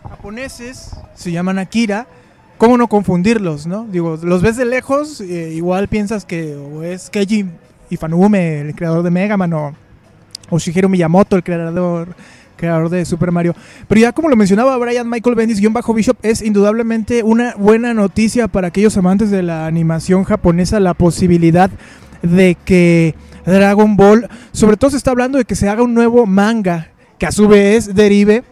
japoneses 0.08 0.96
se 1.14 1.32
llaman 1.32 1.58
Akira. 1.58 2.06
¿Cómo 2.58 2.78
no 2.78 2.86
confundirlos, 2.86 3.66
no? 3.66 3.84
Digo, 3.90 4.16
los 4.22 4.40
ves 4.40 4.56
de 4.56 4.64
lejos, 4.64 5.20
eh, 5.20 5.52
igual 5.54 5.88
piensas 5.88 6.24
que 6.24 6.54
o 6.54 6.82
es 6.84 7.10
Keiji 7.10 7.46
Ifanume, 7.90 8.60
el 8.60 8.74
creador 8.76 9.02
de 9.02 9.10
Mega 9.10 9.36
Man, 9.36 9.52
o, 9.54 9.74
o 10.50 10.58
Shigeru 10.58 10.88
Miyamoto, 10.88 11.34
el 11.34 11.42
creador, 11.42 12.14
creador 12.56 12.88
de 12.90 13.04
Super 13.04 13.32
Mario. 13.32 13.54
Pero 13.88 14.00
ya 14.00 14.12
como 14.12 14.28
lo 14.28 14.36
mencionaba 14.36 14.76
Brian 14.78 15.08
Michael 15.08 15.36
Bendis, 15.36 15.60
guion 15.60 15.72
bajo 15.72 15.94
Bishop, 15.94 16.16
es 16.22 16.42
indudablemente 16.42 17.22
una 17.22 17.54
buena 17.56 17.94
noticia 17.94 18.48
para 18.48 18.68
aquellos 18.68 18.96
amantes 18.96 19.30
de 19.30 19.42
la 19.42 19.66
animación 19.66 20.24
japonesa, 20.24 20.80
la 20.80 20.94
posibilidad 20.94 21.70
de 22.22 22.56
que 22.64 23.14
Dragon 23.44 23.96
Ball, 23.96 24.28
sobre 24.52 24.76
todo 24.76 24.90
se 24.90 24.96
está 24.96 25.10
hablando 25.10 25.38
de 25.38 25.44
que 25.44 25.54
se 25.54 25.68
haga 25.68 25.82
un 25.82 25.94
nuevo 25.94 26.26
manga, 26.26 26.88
que 27.18 27.26
a 27.26 27.32
su 27.32 27.48
vez 27.48 27.94
derive 27.94 28.42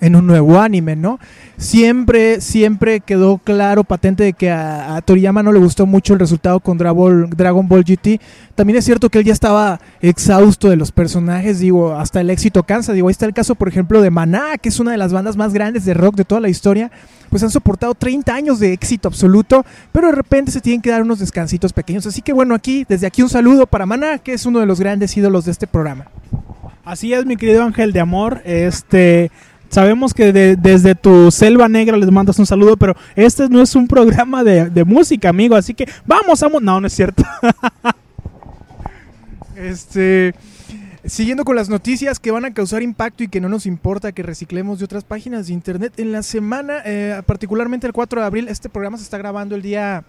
en 0.00 0.16
un 0.16 0.26
nuevo 0.26 0.58
anime, 0.60 0.96
¿no? 0.96 1.18
Siempre, 1.56 2.40
siempre 2.40 3.00
quedó 3.00 3.38
claro, 3.38 3.84
patente 3.84 4.24
de 4.24 4.32
que 4.32 4.50
a, 4.50 5.00
Toriyama 5.04 5.42
no 5.42 5.52
le 5.52 5.60
gustó 5.60 5.86
mucho 5.86 6.14
el 6.14 6.18
resultado 6.18 6.60
con 6.60 6.78
Dragon 6.78 7.68
Ball 7.68 7.84
GT. 7.84 8.20
También 8.54 8.78
es 8.78 8.84
cierto 8.84 9.08
que 9.08 9.18
él 9.18 9.24
ya 9.24 9.32
estaba 9.32 9.80
exhausto 10.00 10.68
de 10.68 10.76
los 10.76 10.92
personajes, 10.92 11.60
digo, 11.60 11.94
hasta 11.94 12.20
el 12.20 12.30
éxito 12.30 12.64
cansa. 12.64 12.92
Digo, 12.92 13.08
ahí 13.08 13.12
está 13.12 13.26
el 13.26 13.34
caso, 13.34 13.54
por 13.54 13.68
ejemplo, 13.68 14.02
de 14.02 14.10
Maná, 14.10 14.58
que 14.58 14.68
es 14.68 14.80
una 14.80 14.90
de 14.90 14.96
las 14.96 15.12
bandas 15.12 15.36
más 15.36 15.52
grandes 15.52 15.84
de 15.84 15.94
rock 15.94 16.16
de 16.16 16.24
toda 16.24 16.40
la 16.40 16.48
historia. 16.48 16.90
Pues 17.30 17.42
han 17.42 17.50
soportado 17.50 17.94
30 17.94 18.34
años 18.34 18.60
de 18.60 18.72
éxito 18.72 19.08
absoluto, 19.08 19.64
pero 19.92 20.08
de 20.08 20.14
repente 20.14 20.52
se 20.52 20.60
tienen 20.60 20.82
que 20.82 20.90
dar 20.90 21.02
unos 21.02 21.18
descansitos 21.18 21.72
pequeños. 21.72 22.06
Así 22.06 22.20
que 22.20 22.32
bueno, 22.32 22.54
aquí, 22.54 22.84
desde 22.88 23.06
aquí 23.06 23.22
un 23.22 23.28
saludo 23.28 23.66
para 23.66 23.86
Maná, 23.86 24.18
que 24.18 24.34
es 24.34 24.44
uno 24.46 24.60
de 24.60 24.66
los 24.66 24.80
grandes 24.80 25.16
ídolos 25.16 25.44
de 25.44 25.52
este 25.52 25.66
programa. 25.66 26.06
Así 26.84 27.14
es, 27.14 27.24
mi 27.24 27.36
querido 27.36 27.62
Ángel 27.62 27.92
de 27.92 28.00
Amor. 28.00 28.42
Este. 28.44 29.30
Sabemos 29.74 30.14
que 30.14 30.32
de- 30.32 30.54
desde 30.54 30.94
tu 30.94 31.32
selva 31.32 31.68
negra 31.68 31.96
les 31.96 32.08
mandas 32.08 32.38
un 32.38 32.46
saludo, 32.46 32.76
pero 32.76 32.94
este 33.16 33.48
no 33.48 33.60
es 33.60 33.74
un 33.74 33.88
programa 33.88 34.44
de, 34.44 34.70
música, 34.84 35.28
amigo. 35.30 35.56
Así 35.56 35.74
que 35.74 35.88
vamos 36.06 36.40
mu- 36.48 36.60
No, 36.60 36.80
no 36.80 36.86
es 36.86 36.92
cierto. 36.92 37.24
Este, 39.56 40.34
siguiendo 41.04 41.44
con 41.44 41.56
las 41.56 41.68
noticias 41.68 42.18
que 42.20 42.30
van 42.30 42.44
a 42.44 42.52
causar 42.54 42.82
impacto 42.82 43.22
y 43.24 43.28
que 43.28 43.40
no 43.40 43.48
nos 43.48 43.66
importa 43.66 44.12
que 44.12 44.22
reciclemos 44.22 44.78
de 44.78 44.84
otras 44.84 45.02
páginas 45.04 45.46
de 45.48 45.54
internet. 45.54 45.92
En 45.96 46.12
la 46.12 46.22
semana, 46.22 46.82
eh, 46.84 47.20
particularmente 47.26 47.86
el 47.86 47.92
4 47.92 48.20
de 48.20 48.26
abril, 48.26 48.48
este 48.48 48.68
programa 48.68 48.96
se 48.96 49.04
está 49.04 49.18
grabando 49.18 49.54
el 49.56 49.62
día 49.62 50.04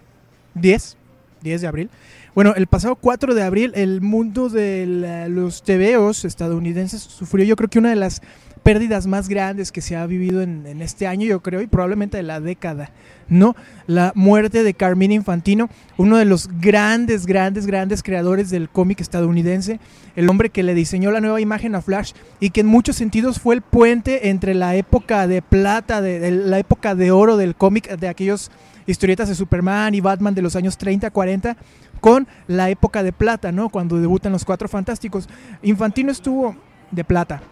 10, 0.55 0.97
10 1.41 1.61
de 1.61 1.67
abril. 1.67 1.89
Bueno, 2.35 2.53
el 2.55 2.67
pasado 2.67 2.95
4 2.95 3.33
de 3.33 3.43
abril 3.43 3.71
el 3.75 4.01
mundo 4.01 4.49
de 4.49 4.85
la- 4.87 5.27
los 5.27 5.63
TVOs 5.63 6.25
estadounidenses 6.25 7.01
sufrió 7.01 7.45
yo 7.45 7.55
creo 7.55 7.69
que 7.69 7.79
una 7.79 7.89
de 7.89 7.95
las 7.95 8.21
pérdidas 8.65 9.05
más 9.05 9.29
grandes 9.29 9.71
que 9.71 9.79
se 9.79 9.95
ha 9.95 10.07
vivido 10.07 10.41
en, 10.41 10.81
este 10.81 11.05
año, 11.05 11.27
yo 11.27 11.43
creo, 11.43 11.61
y 11.61 11.67
probablemente 11.67 12.17
de 12.17 12.23
la 12.23 12.39
década, 12.39 12.89
¿no? 13.29 13.55
La 13.85 14.11
muerte 14.15 14.63
de 14.63 14.73
Carmine 14.73 15.13
Infantino, 15.13 15.69
uno 15.97 16.17
de 16.17 16.25
los 16.25 16.49
grandes, 16.59 17.27
grandes, 17.27 17.67
grandes 17.67 18.01
creadores 18.01 18.49
del 18.49 18.67
cómic 18.67 19.01
estadounidense, 19.01 19.79
el 20.15 20.27
hombre 20.31 20.49
que 20.49 20.63
le 20.63 20.73
diseñó 20.73 21.11
la 21.11 21.21
nueva 21.21 21.39
imagen 21.39 21.75
a 21.75 21.83
Flash 21.83 22.13
y 22.39 22.49
que 22.49 22.61
en 22.61 22.65
muchos 22.65 22.95
sentidos 22.95 23.39
fue 23.39 23.53
el 23.53 23.61
puente 23.61 24.29
entre 24.29 24.55
la 24.55 24.75
época 24.75 25.27
de 25.27 25.43
plata, 25.43 26.01
de, 26.01 26.19
de 26.19 26.31
la 26.31 26.57
época 26.57 26.95
de 26.95 27.11
oro 27.11 27.37
del 27.37 27.53
cómic, 27.53 27.95
de 27.99 28.07
aquellos 28.07 28.49
historietas 28.87 29.29
de 29.29 29.35
Superman 29.35 29.93
y 29.93 30.01
Batman 30.01 30.33
de 30.33 30.41
los 30.41 30.55
años 30.55 30.79
30, 30.79 31.11
40, 31.11 31.55
con 32.01 32.27
la 32.47 32.71
época 32.71 33.03
de 33.03 33.13
plata, 33.13 33.51
¿no? 33.51 33.69
Cuando 33.69 33.99
debutan 33.99 34.31
los 34.31 34.43
Cuatro 34.43 34.67
Fantásticos. 34.67 35.29
Infantino 35.61 36.11
estuvo 36.11 36.55
de 36.89 37.03
plata, 37.03 37.43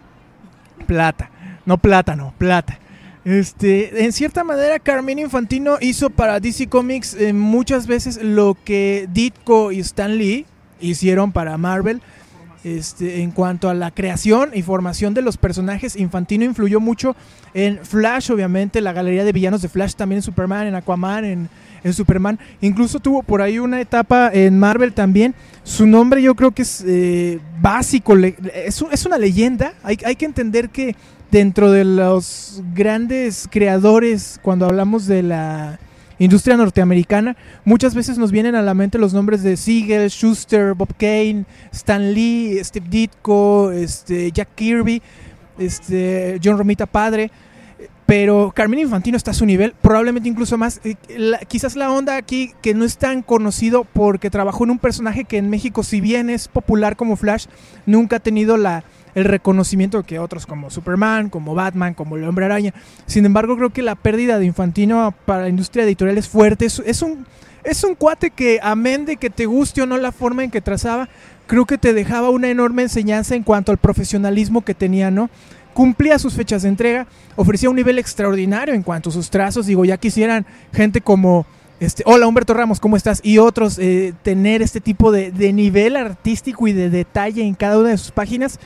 plata, 0.86 1.30
no 1.66 1.78
plátano, 1.78 2.34
plata. 2.38 2.78
Este, 3.24 4.04
en 4.04 4.12
cierta 4.12 4.44
manera, 4.44 4.78
Carmine 4.78 5.22
Infantino 5.22 5.78
hizo 5.80 6.10
para 6.10 6.40
DC 6.40 6.68
Comics 6.68 7.14
eh, 7.14 7.32
muchas 7.32 7.86
veces 7.86 8.22
lo 8.22 8.56
que 8.64 9.08
Ditko 9.10 9.72
y 9.72 9.80
Stan 9.80 10.18
Lee 10.18 10.44
hicieron 10.80 11.32
para 11.32 11.56
Marvel. 11.56 12.02
Este, 12.64 13.20
en 13.20 13.30
cuanto 13.30 13.68
a 13.68 13.74
la 13.74 13.90
creación 13.90 14.50
y 14.54 14.62
formación 14.62 15.12
de 15.12 15.20
los 15.20 15.36
personajes, 15.36 15.96
Infantino 15.96 16.46
influyó 16.46 16.80
mucho 16.80 17.14
en 17.52 17.78
Flash, 17.84 18.30
obviamente, 18.30 18.80
la 18.80 18.94
galería 18.94 19.22
de 19.22 19.32
villanos 19.32 19.60
de 19.60 19.68
Flash, 19.68 19.92
también 19.92 20.20
en 20.20 20.22
Superman, 20.22 20.66
en 20.66 20.74
Aquaman, 20.74 21.24
en, 21.26 21.48
Superman. 21.92 22.38
Incluso 22.62 23.00
tuvo 23.00 23.22
por 23.22 23.42
ahí 23.42 23.58
una 23.58 23.78
etapa 23.78 24.30
en 24.32 24.58
Marvel 24.58 24.94
también. 24.94 25.34
Su 25.64 25.86
nombre 25.86 26.22
yo 26.22 26.34
creo 26.34 26.52
que 26.52 26.62
es 26.62 26.82
eh, 26.86 27.38
básico, 27.60 28.16
es, 28.16 28.82
es 28.90 29.04
una 29.04 29.18
leyenda. 29.18 29.74
Hay, 29.82 29.98
hay 30.02 30.16
que 30.16 30.24
entender 30.24 30.70
que 30.70 30.96
dentro 31.30 31.70
de 31.70 31.84
los 31.84 32.62
grandes 32.74 33.46
creadores, 33.50 34.40
cuando 34.42 34.64
hablamos 34.64 35.06
de 35.06 35.22
la 35.22 35.78
industria 36.18 36.56
norteamericana, 36.56 37.36
muchas 37.64 37.94
veces 37.94 38.18
nos 38.18 38.32
vienen 38.32 38.54
a 38.54 38.62
la 38.62 38.74
mente 38.74 38.98
los 38.98 39.14
nombres 39.14 39.42
de 39.42 39.56
Siegel, 39.56 40.10
Schuster, 40.10 40.74
Bob 40.74 40.94
Kane, 40.96 41.44
Stan 41.72 42.12
Lee, 42.12 42.58
Steve 42.62 42.86
Ditko, 42.88 43.72
este, 43.72 44.30
Jack 44.32 44.48
Kirby, 44.54 45.02
este, 45.58 46.40
John 46.42 46.58
Romita 46.58 46.86
padre. 46.86 47.30
Pero 48.06 48.52
Carmine 48.54 48.82
Infantino 48.82 49.16
está 49.16 49.30
a 49.30 49.34
su 49.34 49.46
nivel, 49.46 49.74
probablemente 49.80 50.28
incluso 50.28 50.58
más. 50.58 50.78
Eh, 50.84 50.94
quizás 51.48 51.74
la 51.74 51.90
onda 51.90 52.16
aquí 52.16 52.52
que 52.60 52.74
no 52.74 52.84
es 52.84 52.98
tan 52.98 53.22
conocido 53.22 53.84
porque 53.84 54.28
trabajó 54.28 54.64
en 54.64 54.72
un 54.72 54.78
personaje 54.78 55.24
que 55.24 55.38
en 55.38 55.48
México, 55.48 55.82
si 55.82 56.02
bien 56.02 56.28
es 56.28 56.48
popular 56.48 56.96
como 56.96 57.16
Flash, 57.16 57.46
nunca 57.86 58.16
ha 58.16 58.20
tenido 58.20 58.58
la, 58.58 58.84
el 59.14 59.24
reconocimiento 59.24 60.02
que 60.02 60.18
otros 60.18 60.46
como 60.46 60.70
Superman, 60.70 61.30
como 61.30 61.54
Batman, 61.54 61.94
como 61.94 62.16
el 62.16 62.24
Hombre 62.24 62.46
Araña. 62.46 62.74
Sin 63.06 63.24
embargo, 63.24 63.56
creo 63.56 63.70
que 63.70 63.82
la 63.82 63.94
pérdida 63.94 64.38
de 64.38 64.46
Infantino 64.46 65.14
para 65.24 65.42
la 65.42 65.48
industria 65.48 65.84
editorial 65.84 66.18
es 66.18 66.28
fuerte. 66.28 66.66
Es, 66.66 67.02
un, 67.02 67.26
es 67.62 67.84
un 67.84 67.94
cuate 67.94 68.30
que, 68.30 68.60
amén 68.62 69.06
de 69.06 69.16
que 69.16 69.30
te 69.30 69.46
guste 69.46 69.82
o 69.82 69.86
no 69.86 69.96
la 69.96 70.12
forma 70.12 70.44
en 70.44 70.50
que 70.50 70.60
trazaba, 70.60 71.08
creo 71.46 71.64
que 71.64 71.78
te 71.78 71.92
dejaba 71.92 72.30
una 72.30 72.48
enorme 72.48 72.82
enseñanza 72.82 73.34
en 73.34 73.42
cuanto 73.42 73.72
al 73.72 73.78
profesionalismo 73.78 74.64
que 74.64 74.74
tenía, 74.74 75.10
¿no? 75.10 75.30
Cumplía 75.74 76.18
sus 76.18 76.34
fechas 76.34 76.62
de 76.62 76.68
entrega, 76.68 77.06
ofrecía 77.36 77.68
un 77.68 77.76
nivel 77.76 77.98
extraordinario 77.98 78.74
en 78.74 78.82
cuanto 78.82 79.10
a 79.10 79.12
sus 79.12 79.28
trazos. 79.28 79.66
Digo, 79.66 79.84
ya 79.84 79.96
quisieran 79.96 80.46
gente 80.72 81.00
como 81.00 81.46
este, 81.80 82.04
hola 82.06 82.28
Humberto 82.28 82.54
Ramos, 82.54 82.78
¿cómo 82.78 82.96
estás? 82.96 83.20
Y 83.24 83.38
otros 83.38 83.78
eh, 83.78 84.14
tener 84.22 84.62
este 84.62 84.80
tipo 84.80 85.10
de, 85.10 85.32
de 85.32 85.52
nivel 85.52 85.96
artístico 85.96 86.68
y 86.68 86.72
de 86.72 86.88
detalle 86.88 87.42
en 87.42 87.54
cada 87.54 87.78
una 87.78 87.88
de 87.90 87.98
sus 87.98 88.12
páginas. 88.12 88.60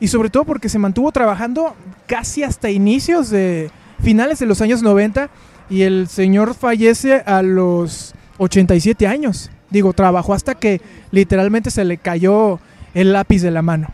Y 0.00 0.08
sobre 0.08 0.30
todo 0.30 0.44
porque 0.44 0.68
se 0.68 0.78
mantuvo 0.78 1.10
trabajando 1.12 1.74
casi 2.06 2.42
hasta 2.42 2.70
inicios 2.70 3.30
de 3.30 3.70
finales 4.02 4.38
de 4.38 4.46
los 4.46 4.60
años 4.60 4.82
90 4.82 5.28
y 5.70 5.82
el 5.82 6.08
señor 6.08 6.54
fallece 6.54 7.22
a 7.26 7.42
los 7.42 8.14
87 8.38 9.06
años. 9.06 9.50
Digo, 9.70 9.92
trabajó 9.92 10.34
hasta 10.34 10.54
que 10.54 10.80
literalmente 11.10 11.70
se 11.70 11.84
le 11.84 11.98
cayó 11.98 12.58
el 12.94 13.12
lápiz 13.12 13.42
de 13.42 13.50
la 13.50 13.62
mano. 13.62 13.88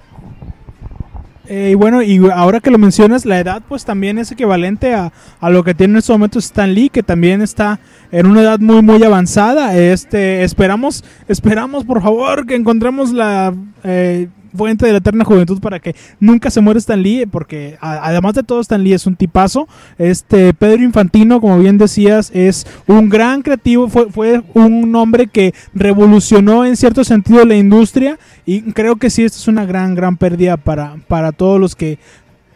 Eh, 1.46 1.70
y 1.72 1.74
bueno, 1.74 2.02
y 2.02 2.18
ahora 2.32 2.60
que 2.60 2.70
lo 2.70 2.78
mencionas, 2.78 3.26
la 3.26 3.38
edad 3.38 3.62
pues 3.68 3.84
también 3.84 4.18
es 4.18 4.32
equivalente 4.32 4.94
a, 4.94 5.12
a 5.40 5.50
lo 5.50 5.62
que 5.62 5.74
tiene 5.74 5.92
en 5.92 5.98
este 5.98 6.12
momento 6.12 6.38
Stan 6.38 6.72
Lee, 6.72 6.88
que 6.88 7.02
también 7.02 7.42
está 7.42 7.80
en 8.10 8.26
una 8.26 8.40
edad 8.40 8.60
muy 8.60 8.80
muy 8.80 9.02
avanzada. 9.02 9.76
Este, 9.76 10.42
esperamos, 10.42 11.04
esperamos 11.28 11.84
por 11.84 12.00
favor 12.02 12.46
que 12.46 12.54
encontremos 12.54 13.12
la 13.12 13.52
eh, 13.82 14.28
fuente 14.54 14.86
de 14.86 14.92
la 14.92 14.98
eterna 14.98 15.24
juventud 15.24 15.60
para 15.60 15.80
que 15.80 15.94
nunca 16.20 16.50
se 16.50 16.60
muera 16.60 16.78
Stan 16.78 17.02
Lee, 17.02 17.26
porque 17.26 17.76
además 17.80 18.34
de 18.34 18.42
todo 18.42 18.60
Stan 18.60 18.82
Lee 18.82 18.92
es 18.92 19.06
un 19.06 19.16
tipazo. 19.16 19.68
Este 19.98 20.54
Pedro 20.54 20.82
Infantino, 20.82 21.40
como 21.40 21.58
bien 21.58 21.78
decías, 21.78 22.30
es 22.34 22.66
un 22.86 23.08
gran 23.08 23.42
creativo, 23.42 23.88
fue, 23.88 24.10
fue 24.10 24.42
un 24.54 24.94
hombre 24.94 25.26
que 25.26 25.54
revolucionó 25.74 26.64
en 26.64 26.76
cierto 26.76 27.04
sentido 27.04 27.44
la 27.44 27.56
industria 27.56 28.18
y 28.46 28.62
creo 28.72 28.96
que 28.96 29.10
sí, 29.10 29.24
esto 29.24 29.38
es 29.38 29.48
una 29.48 29.64
gran, 29.66 29.94
gran 29.94 30.16
pérdida 30.16 30.56
para, 30.56 30.96
para 31.08 31.32
todos 31.32 31.60
los 31.60 31.74
que, 31.74 31.98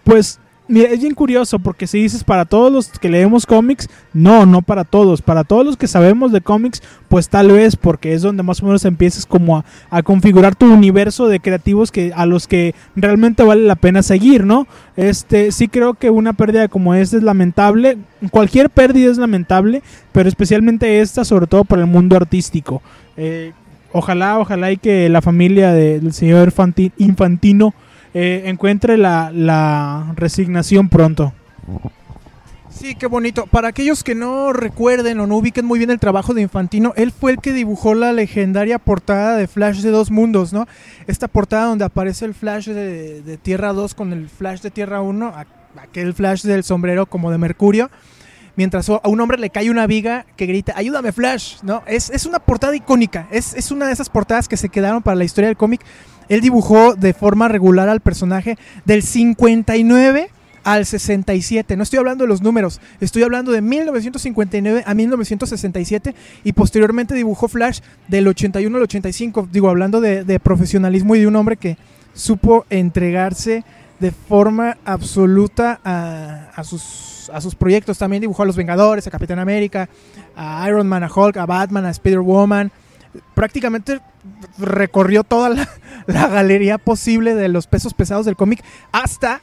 pues, 0.05 0.41
es 0.69 1.01
bien 1.01 1.15
curioso 1.15 1.59
porque 1.59 1.87
si 1.87 2.03
dices 2.03 2.25
para 2.25 2.45
todos 2.45 2.71
los 2.73 2.89
que 2.89 3.09
leemos 3.09 3.47
cómics, 3.47 3.89
no, 4.13 4.45
no 4.47 4.61
para 4.63 4.85
todos, 4.85 5.23
para 5.23 5.45
todos 5.45 5.65
los 5.65 5.77
que 5.77 5.87
sabemos 5.87 6.31
de 6.33 6.41
cómics, 6.43 6.83
pues 7.09 7.29
tal 7.29 7.51
vez 7.53 7.77
porque 7.77 8.13
es 8.13 8.23
donde 8.23 8.43
más 8.43 8.63
o 8.63 8.67
menos 8.67 8.85
empiezas 8.85 9.25
como 9.25 9.57
a, 9.57 9.65
a 9.91 10.03
configurar 10.03 10.55
tu 10.57 10.67
universo 10.73 11.27
de 11.29 11.41
creativos 11.41 11.91
que 11.91 12.13
a 12.15 12.27
los 12.27 12.47
que 12.47 12.75
realmente 12.97 13.43
vale 13.43 13.65
la 13.65 13.77
pena 13.77 14.03
seguir, 14.03 14.45
¿no? 14.45 14.67
Este, 14.97 15.53
sí 15.53 15.69
creo 15.69 15.95
que 15.95 16.11
una 16.11 16.35
pérdida 16.35 16.69
como 16.69 16.95
esta 16.95 17.17
es 17.17 17.23
lamentable, 17.23 17.97
cualquier 18.31 18.69
pérdida 18.69 19.11
es 19.11 19.17
lamentable, 19.19 19.83
pero 20.13 20.29
especialmente 20.29 21.01
esta, 21.01 21.25
sobre 21.25 21.47
todo 21.47 21.65
para 21.65 21.83
el 21.83 21.89
mundo 21.89 22.17
artístico. 22.17 22.83
Eh, 23.17 23.53
ojalá, 23.93 24.39
ojalá 24.39 24.71
y 24.71 24.77
que 24.77 25.09
la 25.09 25.23
familia 25.23 25.73
de- 25.73 26.01
del 26.01 26.13
señor 26.13 26.53
Fanti- 26.53 26.93
Infantino 26.99 27.73
eh, 28.15 28.43
encuentre 28.47 28.97
la, 28.97 29.31
la 29.33 30.13
resignación 30.17 30.89
pronto. 30.89 31.33
Sí, 32.71 32.95
qué 32.95 33.07
bonito. 33.07 33.47
Para 33.47 33.69
aquellos 33.69 34.05
que 34.05 34.15
no 34.15 34.53
recuerden 34.53 35.19
o 35.19 35.27
no 35.27 35.37
ubiquen 35.37 35.65
muy 35.67 35.79
bien 35.79 35.91
el 35.91 35.99
trabajo 35.99 36.33
de 36.33 36.43
Infantino, 36.43 36.93
él 36.97 37.11
fue 37.13 37.33
el 37.33 37.39
que 37.39 37.53
dibujó 37.53 37.95
la 37.95 38.13
legendaria 38.13 38.79
portada 38.79 39.37
de 39.37 39.49
Flash 39.49 39.81
de 39.81 39.91
Dos 39.91 40.11
Mundos, 40.13 40.53
¿no? 40.53 40.67
Esta 41.09 41.27
portada 41.27 41.65
donde 41.67 41.85
aparece 41.85 42.25
el 42.25 42.35
Flash 42.35 42.69
de, 42.69 43.39
Tierra 43.43 43.73
2 43.73 43.95
con 43.95 44.13
el 44.13 44.29
Flash 44.29 44.61
de 44.61 44.71
Tierra 44.71 45.01
1, 45.01 45.27
a- 45.27 45.47
aquel 45.83 46.15
Flash 46.15 46.43
del 46.43 46.63
sombrero 46.63 47.07
como 47.07 47.31
de 47.33 47.39
Mercurio, 47.39 47.91
mientras 48.55 48.89
a 48.91 49.01
un 49.09 49.21
hombre 49.21 49.39
le 49.39 49.51
cae 49.51 49.71
una 49.71 49.87
viga 49.89 50.27
que 50.37 50.47
grita, 50.47 50.75
ayúdame 50.77 51.11
Flash, 51.11 51.57
¿no? 51.63 51.83
Es, 51.87 52.11
es 52.11 52.27
una 52.27 52.39
portada 52.39 52.77
icónica, 52.77 53.27
es, 53.33 53.55
es 53.55 53.73
una 53.73 53.87
de 53.87 53.93
esas 53.93 54.09
portadas 54.09 54.47
que 54.47 54.57
se 54.57 54.69
quedaron 54.69 55.03
para 55.03 55.17
la 55.17 55.25
historia 55.25 55.49
del 55.49 55.57
cómic. 55.57 55.81
Él 56.29 56.41
dibujó 56.41 56.95
de 56.95 57.15
forma 57.15 57.49
regular 57.49 57.89
al 57.89 58.01
personaje 58.01 58.59
del 58.85 59.03
59 59.03 60.31
al 60.65 60.85
67. 60.85 61.77
No 61.77 61.83
estoy 61.83 61.99
hablando 61.99 62.25
de 62.25 62.29
los 62.29 62.43
números, 62.43 62.81
estoy 63.01 63.23
hablando 63.23 63.53
de 63.53 63.63
1959 63.63 64.85
a 64.87 64.95
1967 64.95 66.15
y 66.45 66.53
posteriormente 66.53 67.15
dibujó 67.15 67.49
Flash 67.49 67.81
del 68.07 68.29
81 68.29 68.77
al 68.77 68.83
85. 68.83 69.49
Digo, 69.51 69.71
hablando 69.71 70.01
de, 70.01 70.41
profesionalismo 70.41 71.17
y 71.17 71.21
de 71.21 71.27
un 71.27 71.37
hombre 71.37 71.57
que 71.57 71.79
supo 72.13 72.67
entregarse 72.69 73.65
de 73.99 74.11
forma 74.11 74.77
absoluta 74.85 75.81
a, 75.85 76.51
a 76.55 76.65
sus, 76.65 77.31
a 77.33 77.41
sus 77.41 77.55
proyectos. 77.55 77.99
También 77.99 78.21
dibujó 78.21 78.43
a 78.43 78.47
los 78.47 78.57
Vengadores, 78.57 79.07
a 79.07 79.11
Capitán 79.11 79.39
América, 79.39 79.89
a 80.37 80.65
Iron 80.69 80.87
Man, 80.87 81.03
a 81.03 81.11
Hulk, 81.13 81.39
a 81.39 81.47
Batman, 81.47 81.87
a 81.87 81.91
Spider-Woman. 81.91 82.71
Prácticamente 83.35 84.01
recorrió 84.59 85.25
toda 85.25 85.51
la, 86.07 86.29
galería 86.29 86.79
posible 86.79 87.35
de 87.35 87.49
los 87.49 87.67
pesos 87.67 87.95
pesados 87.95 88.27
del 88.27 88.37
cómic 88.37 88.63
hasta 88.93 89.41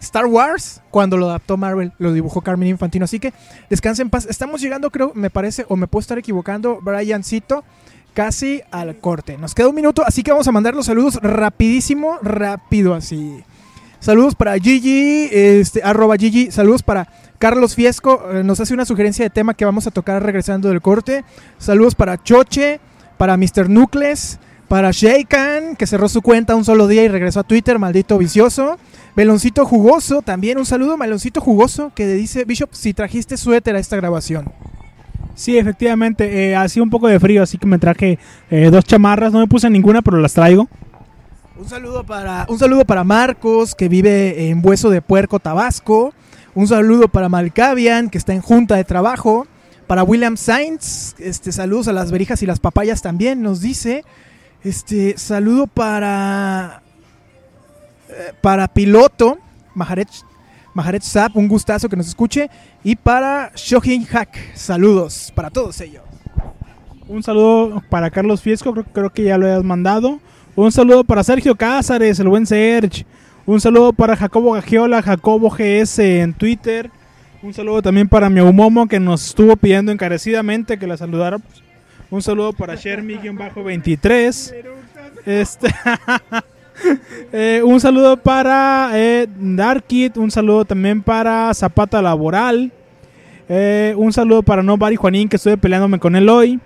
Star 0.00 0.26
Wars, 0.26 0.82
cuando 0.90 1.16
lo 1.16 1.28
adaptó 1.28 1.56
Marvel, 1.56 1.92
lo 1.98 2.12
dibujó 2.12 2.42
Carmen 2.42 2.68
Infantino. 2.68 3.04
Así 3.04 3.18
que 3.18 3.32
descansen 3.70 4.06
en 4.06 4.10
paz. 4.10 4.26
Estamos 4.28 4.60
llegando, 4.60 4.90
creo, 4.90 5.12
me 5.14 5.30
parece, 5.30 5.64
o 5.68 5.76
me 5.76 5.86
puedo 5.86 6.02
estar 6.02 6.18
equivocando, 6.18 6.80
Briancito, 6.80 7.64
casi 8.14 8.62
al 8.70 8.98
corte. 8.98 9.38
Nos 9.38 9.54
queda 9.54 9.68
un 9.68 9.74
minuto, 9.74 10.02
así 10.06 10.22
que 10.22 10.32
vamos 10.32 10.48
a 10.48 10.52
mandar 10.52 10.74
los 10.74 10.86
saludos 10.86 11.18
rapidísimo, 11.22 12.18
rápido 12.22 12.94
así. 12.94 13.42
Saludos 14.00 14.34
para 14.34 14.58
Gigi, 14.58 15.28
este, 15.32 15.82
arroba 15.82 16.16
Gigi. 16.16 16.50
Saludos 16.50 16.82
para 16.82 17.08
Carlos 17.38 17.74
Fiesco. 17.74 18.22
eh, 18.32 18.44
nos 18.44 18.60
hace 18.60 18.72
una 18.72 18.84
sugerencia 18.84 19.24
de 19.24 19.30
tema 19.30 19.54
que 19.54 19.64
vamos 19.64 19.86
a 19.86 19.90
tocar 19.90 20.22
regresando 20.22 20.68
del 20.68 20.80
corte. 20.80 21.24
Saludos 21.58 21.94
para 21.94 22.22
Choche, 22.22 22.78
para 23.16 23.36
Mr. 23.36 23.68
Nucles, 23.68 24.38
Para 24.68 24.90
Shaykan, 24.90 25.76
que 25.76 25.86
cerró 25.86 26.08
su 26.08 26.22
cuenta 26.22 26.56
un 26.56 26.64
solo 26.64 26.88
día 26.88 27.04
y 27.04 27.08
regresó 27.08 27.40
a 27.40 27.44
Twitter, 27.44 27.78
maldito 27.78 28.18
vicioso. 28.18 28.78
Meloncito 29.14 29.64
Jugoso, 29.64 30.22
también 30.22 30.58
un 30.58 30.66
saludo, 30.66 30.96
Meloncito 30.96 31.40
Jugoso, 31.40 31.92
que 31.94 32.06
dice, 32.08 32.44
Bishop, 32.44 32.70
si 32.72 32.92
trajiste 32.92 33.36
suéter 33.36 33.76
a 33.76 33.78
esta 33.78 33.96
grabación. 33.96 34.52
Sí, 35.36 35.56
efectivamente, 35.56 36.50
eh, 36.50 36.56
hacía 36.56 36.82
un 36.82 36.90
poco 36.90 37.06
de 37.08 37.20
frío, 37.20 37.42
así 37.42 37.58
que 37.58 37.66
me 37.66 37.78
traje 37.78 38.18
eh, 38.50 38.70
dos 38.70 38.84
chamarras, 38.84 39.32
no 39.32 39.38
me 39.38 39.46
puse 39.46 39.70
ninguna, 39.70 40.02
pero 40.02 40.18
las 40.18 40.32
traigo. 40.32 40.68
Un 41.58 41.68
saludo 41.68 42.04
para 42.04 42.44
un 42.48 42.58
saludo 42.58 42.84
para 42.84 43.04
Marcos 43.04 43.74
que 43.74 43.88
vive 43.88 44.50
en 44.50 44.60
Hueso 44.62 44.90
de 44.90 45.00
Puerco, 45.00 45.38
Tabasco. 45.38 46.12
Un 46.54 46.66
saludo 46.66 47.08
para 47.08 47.28
Malcavian 47.28 48.10
que 48.10 48.18
está 48.18 48.34
en 48.34 48.42
junta 48.42 48.76
de 48.76 48.84
trabajo. 48.84 49.46
Para 49.86 50.02
William 50.02 50.36
Sainz, 50.36 51.14
este 51.18 51.52
saludos 51.52 51.86
a 51.86 51.92
las 51.92 52.10
berijas 52.10 52.42
y 52.42 52.46
las 52.46 52.58
papayas 52.58 53.02
también 53.02 53.40
nos 53.40 53.60
dice. 53.60 54.04
Este 54.64 55.16
saludo 55.16 55.68
para 55.68 56.82
eh, 58.08 58.32
para 58.40 58.66
Piloto 58.66 59.38
Maharet 59.74 60.08
Maharet 60.74 61.02
Zap, 61.02 61.36
un 61.36 61.46
gustazo 61.46 61.88
que 61.88 61.96
nos 61.96 62.08
escuche 62.08 62.50
y 62.82 62.96
para 62.96 63.52
Shohin 63.54 64.04
Hack, 64.06 64.36
saludos 64.54 65.32
para 65.34 65.50
todos 65.50 65.80
ellos. 65.80 66.02
Un 67.06 67.22
saludo 67.22 67.80
para 67.88 68.10
Carlos 68.10 68.42
Fiesco, 68.42 68.72
creo, 68.72 68.84
creo 68.92 69.10
que 69.10 69.22
ya 69.22 69.38
lo 69.38 69.46
hayas 69.46 69.62
mandado. 69.62 70.18
Un 70.56 70.72
saludo 70.72 71.04
para 71.04 71.22
Sergio 71.22 71.54
Cázares, 71.54 72.18
el 72.18 72.28
buen 72.28 72.44
Serge. 72.44 73.06
Un 73.46 73.60
saludo 73.60 73.92
para 73.92 74.16
Jacobo 74.16 74.52
Gagiola, 74.52 75.00
Jacobo 75.00 75.48
GS 75.48 76.00
en 76.00 76.34
Twitter. 76.34 76.90
Un 77.46 77.54
saludo 77.54 77.80
también 77.80 78.08
para 78.08 78.28
mi 78.28 78.40
Momo 78.40 78.88
que 78.88 78.98
nos 78.98 79.28
estuvo 79.28 79.54
pidiendo 79.54 79.92
encarecidamente 79.92 80.76
que 80.80 80.86
la 80.88 80.96
saludáramos. 80.96 81.46
Un 82.10 82.20
saludo 82.20 82.52
para 82.52 82.74
Shermy-23. 82.74 84.52
Este, 85.24 85.68
eh, 87.32 87.62
un 87.64 87.78
saludo 87.78 88.16
para 88.16 88.90
eh, 88.94 89.28
Darkit. 89.38 90.16
Un 90.16 90.32
saludo 90.32 90.64
también 90.64 91.00
para 91.02 91.54
Zapata 91.54 92.02
Laboral. 92.02 92.72
Eh, 93.48 93.94
un 93.96 94.12
saludo 94.12 94.42
para 94.42 94.64
Nobody 94.64 94.96
Juanín, 94.96 95.28
que 95.28 95.36
estuve 95.36 95.56
peleándome 95.56 96.00
con 96.00 96.16
él 96.16 96.28
hoy. 96.28 96.58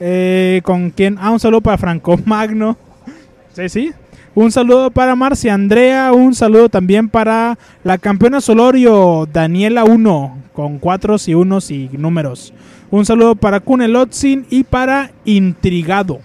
Eh, 0.00 0.62
con 0.64 0.88
quien. 0.92 1.18
Ah, 1.20 1.30
un 1.30 1.40
saludo 1.40 1.60
para 1.60 1.76
Franco 1.76 2.18
Magno. 2.24 2.78
Sí, 3.54 3.68
sí. 3.68 3.92
Un 4.34 4.50
saludo 4.50 4.90
para 4.90 5.14
Marcia 5.14 5.52
Andrea. 5.52 6.10
Un 6.14 6.34
saludo 6.34 6.70
también 6.70 7.10
para 7.10 7.58
la 7.84 7.98
campeona 7.98 8.40
Solorio, 8.40 9.28
Daniela 9.30 9.84
1, 9.84 10.38
con 10.54 10.78
cuatros 10.78 11.28
y 11.28 11.34
unos 11.34 11.70
y 11.70 11.90
números. 11.92 12.54
Un 12.90 13.04
saludo 13.04 13.34
para 13.36 13.60
Kunelotzin 13.60 14.46
y 14.48 14.64
para 14.64 15.10
Intrigado. 15.26 16.20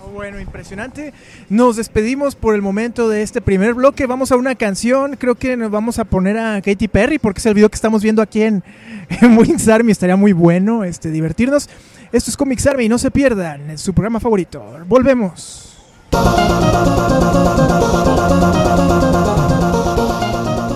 Oh, 0.00 0.10
Bueno, 0.10 0.38
impresionante. 0.38 1.12
Nos 1.48 1.74
despedimos 1.74 2.36
por 2.36 2.54
el 2.54 2.62
momento 2.62 3.08
de 3.08 3.22
este 3.22 3.40
primer 3.40 3.74
bloque. 3.74 4.06
Vamos 4.06 4.30
a 4.30 4.36
una 4.36 4.54
canción. 4.54 5.16
Creo 5.16 5.34
que 5.34 5.56
nos 5.56 5.72
vamos 5.72 5.98
a 5.98 6.04
poner 6.04 6.38
a 6.38 6.62
Katy 6.62 6.86
Perry 6.86 7.18
porque 7.18 7.40
es 7.40 7.46
el 7.46 7.54
video 7.54 7.68
que 7.68 7.74
estamos 7.74 8.00
viendo 8.00 8.22
aquí 8.22 8.42
en, 8.42 8.62
en 9.10 9.70
Army. 9.72 9.90
Estaría 9.90 10.16
muy 10.16 10.32
bueno 10.32 10.84
este, 10.84 11.10
divertirnos. 11.10 11.68
Esto 12.12 12.30
es 12.30 12.36
Comics 12.36 12.64
Army. 12.68 12.88
No 12.88 12.96
se 12.96 13.10
pierdan. 13.10 13.76
Su 13.76 13.92
programa 13.92 14.20
favorito. 14.20 14.64
Volvemos. 14.86 15.67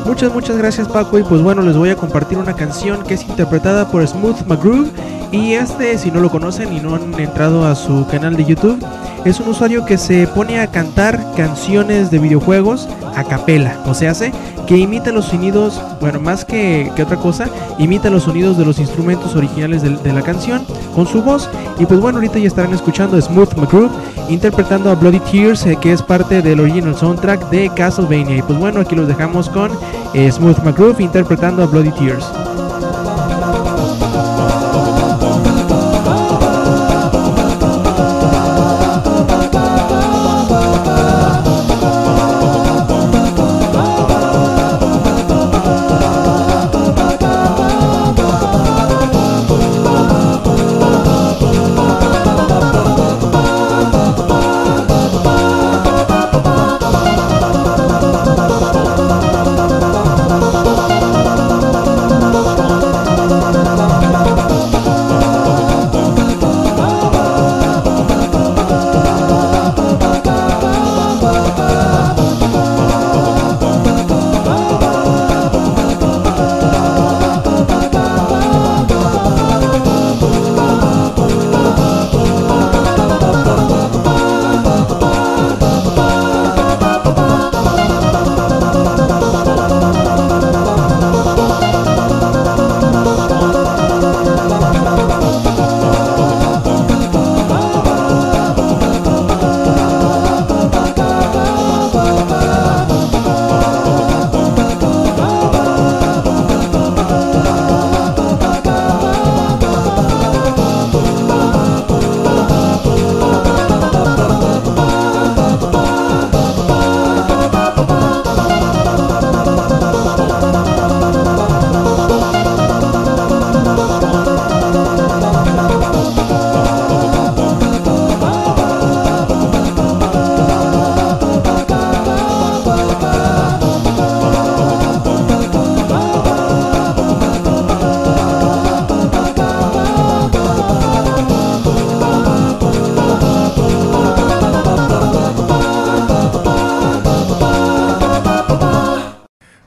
Muchas, 0.07 0.33
muchas 0.33 0.57
gracias 0.57 0.89
Paco. 0.89 1.19
Y 1.19 1.23
pues 1.23 1.43
bueno, 1.43 1.63
les 1.63 1.77
voy 1.77 1.91
a 1.91 1.97
compartir 1.97 2.39
una 2.39 2.55
canción 2.55 3.03
que 3.03 3.15
es 3.15 3.27
interpretada 3.29 3.91
por 3.91 4.07
Smooth 4.07 4.47
McGroove 4.47 4.91
y 5.33 5.55
este, 5.55 5.99
si 5.99 6.11
no 6.11 6.21
lo 6.21 6.31
conocen 6.31 6.73
y 6.73 6.81
no 6.81 6.95
han 6.95 7.19
entrado 7.19 7.67
a 7.67 7.75
su 7.75 8.07
canal 8.07 8.37
de 8.37 8.45
YouTube, 8.45 8.85
es 9.25 9.41
un 9.41 9.49
usuario 9.49 9.85
que 9.85 9.99
se 9.99 10.27
pone 10.29 10.61
a 10.61 10.67
cantar 10.67 11.19
canciones 11.37 12.11
de 12.11 12.19
videojuegos 12.19 12.89
a 13.17 13.25
capela, 13.25 13.81
o 13.87 13.95
sea, 13.95 14.13
hace 14.13 14.33
que 14.67 14.77
imita 14.77 15.11
los 15.11 15.27
sonidos, 15.27 15.81
bueno, 16.01 16.21
más 16.21 16.45
que, 16.45 16.91
que 16.95 17.03
otra 17.03 17.17
cosa, 17.17 17.49
imita 17.79 18.11
los 18.11 18.25
sonidos 18.25 18.57
de 18.57 18.65
los 18.65 18.79
instrumentos 18.79 19.35
originales 19.35 19.83
de, 19.83 20.13
la 20.13 20.23
canción 20.23 20.65
con 20.95 21.07
su 21.07 21.23
voz 21.23 21.49
y 21.79 21.87
pues 21.87 22.01
bueno, 22.01 22.19
ahorita 22.19 22.39
ya 22.39 22.47
estarán 22.47 22.73
escuchando 22.73 23.17
a 23.17 23.21
Smooth 23.21 23.55
McGroove 23.57 23.91
interpretando 24.29 24.91
a 24.91 24.95
Bloody 24.95 25.21
Tears, 25.21 25.67
eh, 25.67 25.77
que 25.81 25.93
es 25.93 26.03
parte 26.03 26.43
del 26.43 26.61
original 26.61 26.95
soundtrack 26.95 27.51
de 27.51 27.71
Castlevania. 27.75 28.37
Y 28.37 28.43
pues 28.43 28.59
bueno, 28.59 28.81
aquí 28.81 28.95
los 28.95 29.09
dejamos 29.09 29.49
con 29.49 29.71
eh, 30.15 30.31
Smooth 30.31 30.59
McGroove 30.65 31.01
interpretando 31.01 31.63
a 31.63 31.67
Bloody 31.67 31.91
Tears. 31.93 32.42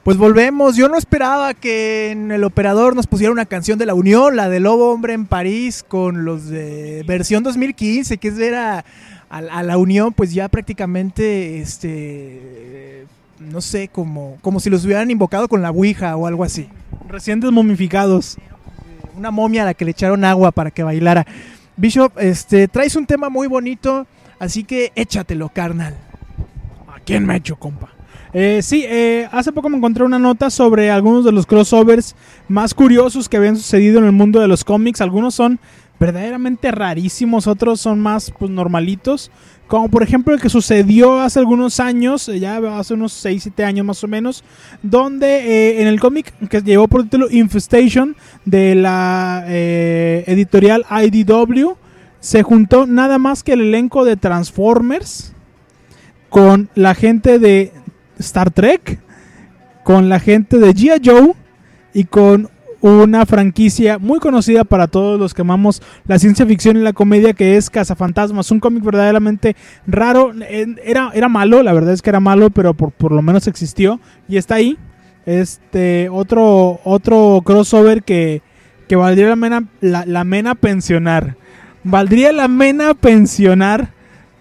Pues 0.06 0.18
volvemos. 0.18 0.76
Yo 0.76 0.88
no 0.88 0.96
esperaba 0.96 1.52
que 1.52 2.12
en 2.12 2.30
el 2.30 2.44
operador 2.44 2.94
nos 2.94 3.08
pusiera 3.08 3.32
una 3.32 3.44
canción 3.44 3.76
de 3.76 3.86
la 3.86 3.94
Unión, 3.94 4.36
la 4.36 4.48
de 4.48 4.60
Lobo 4.60 4.92
Hombre 4.92 5.14
en 5.14 5.26
París, 5.26 5.84
con 5.86 6.24
los 6.24 6.46
de 6.48 7.02
versión 7.08 7.42
2015, 7.42 8.16
que 8.18 8.28
es 8.28 8.36
ver 8.36 8.54
a, 8.54 8.78
a- 8.78 9.38
a 9.38 9.62
la 9.64 9.78
Unión, 9.78 10.12
pues 10.12 10.32
ya 10.32 10.48
prácticamente, 10.48 11.60
este, 11.60 13.04
no 13.40 13.60
sé, 13.60 13.88
como, 13.88 14.38
como 14.42 14.60
si 14.60 14.70
los 14.70 14.84
hubieran 14.84 15.10
invocado 15.10 15.48
con 15.48 15.60
la 15.60 15.72
Ouija 15.72 16.14
o 16.16 16.28
algo 16.28 16.44
así. 16.44 16.68
Recientes 17.08 17.50
momificados. 17.50 18.36
Una 19.16 19.32
momia 19.32 19.62
a 19.62 19.64
la 19.64 19.74
que 19.74 19.84
le 19.86 19.90
echaron 19.90 20.24
agua 20.24 20.52
para 20.52 20.70
que 20.70 20.84
bailara. 20.84 21.26
Bishop, 21.76 22.12
este, 22.20 22.68
traes 22.68 22.94
un 22.94 23.06
tema 23.06 23.28
muy 23.28 23.48
bonito, 23.48 24.06
así 24.38 24.62
que 24.62 24.92
échatelo, 24.94 25.48
carnal. 25.48 25.96
¿A 26.94 27.00
quién 27.00 27.26
me 27.26 27.32
ha 27.32 27.36
hecho, 27.38 27.56
compa? 27.56 27.88
Eh, 28.32 28.60
sí, 28.62 28.84
eh, 28.86 29.28
hace 29.32 29.52
poco 29.52 29.68
me 29.68 29.76
encontré 29.76 30.04
una 30.04 30.18
nota 30.18 30.50
sobre 30.50 30.90
algunos 30.90 31.24
de 31.24 31.32
los 31.32 31.46
crossovers 31.46 32.14
más 32.48 32.74
curiosos 32.74 33.28
que 33.28 33.36
habían 33.36 33.56
sucedido 33.56 33.98
en 33.98 34.04
el 34.04 34.12
mundo 34.12 34.40
de 34.40 34.48
los 34.48 34.64
cómics. 34.64 35.00
Algunos 35.00 35.34
son 35.34 35.58
verdaderamente 35.98 36.70
rarísimos, 36.70 37.46
otros 37.46 37.80
son 37.80 38.00
más 38.00 38.32
pues 38.38 38.50
normalitos. 38.50 39.30
Como 39.66 39.88
por 39.88 40.04
ejemplo 40.04 40.32
el 40.32 40.40
que 40.40 40.48
sucedió 40.48 41.20
hace 41.20 41.40
algunos 41.40 41.80
años, 41.80 42.28
eh, 42.28 42.38
ya 42.38 42.58
hace 42.78 42.94
unos 42.94 43.12
6, 43.14 43.42
7 43.44 43.64
años 43.64 43.84
más 43.84 44.04
o 44.04 44.08
menos, 44.08 44.44
donde 44.82 45.26
eh, 45.38 45.82
en 45.82 45.88
el 45.88 45.98
cómic 45.98 46.32
que 46.48 46.62
llevó 46.62 46.86
por 46.86 47.02
título 47.02 47.28
Infestation 47.30 48.16
de 48.44 48.76
la 48.76 49.44
eh, 49.48 50.22
editorial 50.28 50.84
IDW, 50.88 51.74
se 52.20 52.42
juntó 52.44 52.86
nada 52.86 53.18
más 53.18 53.42
que 53.42 53.54
el 53.54 53.60
elenco 53.60 54.04
de 54.04 54.16
Transformers 54.16 55.32
con 56.28 56.68
la 56.74 56.94
gente 56.94 57.38
de 57.38 57.72
Star 58.18 58.50
Trek, 58.50 58.98
con 59.84 60.08
la 60.08 60.20
gente 60.20 60.58
de 60.58 60.74
G.I. 60.74 61.00
Joe 61.04 61.34
y 61.94 62.04
con 62.04 62.50
una 62.80 63.26
franquicia 63.26 63.98
muy 63.98 64.18
conocida 64.18 64.64
para 64.64 64.86
todos 64.86 65.18
los 65.18 65.34
que 65.34 65.42
amamos 65.42 65.82
la 66.06 66.18
ciencia 66.18 66.46
ficción 66.46 66.76
y 66.76 66.80
la 66.80 66.92
comedia 66.92 67.32
que 67.32 67.56
es 67.56 67.70
Cazafantasmas, 67.70 68.50
un 68.50 68.60
cómic 68.60 68.84
verdaderamente 68.84 69.56
raro, 69.86 70.32
era, 70.84 71.10
era 71.14 71.28
malo, 71.28 71.62
la 71.62 71.72
verdad 71.72 71.94
es 71.94 72.02
que 72.02 72.10
era 72.10 72.20
malo, 72.20 72.50
pero 72.50 72.74
por, 72.74 72.92
por 72.92 73.12
lo 73.12 73.22
menos 73.22 73.46
existió 73.46 74.00
y 74.28 74.36
está 74.36 74.56
ahí. 74.56 74.78
Este 75.24 76.08
otro 76.08 76.80
otro 76.84 77.42
crossover 77.44 78.04
que, 78.04 78.42
que 78.86 78.94
valdría 78.94 79.34
la 79.34 79.64
la, 79.80 80.06
la 80.06 80.24
mena 80.24 80.54
pensionar. 80.54 81.36
Valdría 81.82 82.32
la 82.32 82.48
pena 82.48 82.94
pensionar. 82.94 83.95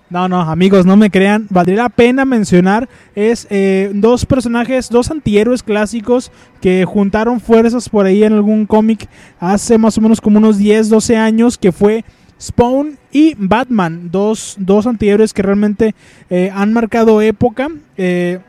No, 0.10 0.28
no, 0.30 0.41
amigos, 0.41 0.86
no 0.86 0.96
me 0.98 1.10
crean. 1.10 1.48
Valdría 1.50 1.78
la 1.84 1.89
pena 1.89 2.26
mencionar. 2.26 2.88
Es 3.15 3.48
eh, 3.50 3.91
dos 3.94 4.26
personajes, 4.26 4.89
dos 4.89 5.10
antihéroes 5.10 5.63
clásicos 5.63 6.32
que 6.62 6.86
juntaron 6.86 7.39
fuerzas 7.39 7.89
por 7.89 8.06
ahí 8.06 8.24
en 8.24 8.34
algún 8.34 8.65
cómic 8.68 9.10
hace 9.39 9.78
más 9.78 9.98
o 9.98 10.02
menos 10.02 10.22
como 10.22 10.38
unos 10.38 10.60
10, 10.60 10.89
12 10.89 11.18
años. 11.18 11.58
Que 11.58 11.72
fue 11.72 12.06
Spawn 12.39 12.98
y 13.12 13.34
Batman. 13.38 14.10
Dos, 14.12 14.56
dos 14.60 14.86
antihéroes 14.86 15.34
que 15.34 15.41
realmente 15.41 15.96
eh, 16.30 16.52
han 16.54 16.72
marcado 16.72 17.22
época. 17.22 17.70
Eh, 17.98 18.39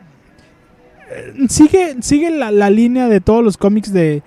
eh, 1.10 1.46
sigue 1.48 1.96
sigue 2.00 2.30
la, 2.30 2.50
la 2.50 2.68
línea 2.68 3.08
de 3.08 3.20
todos 3.20 3.42
los 3.42 3.56
cómics 3.56 3.92
de, 3.92 4.22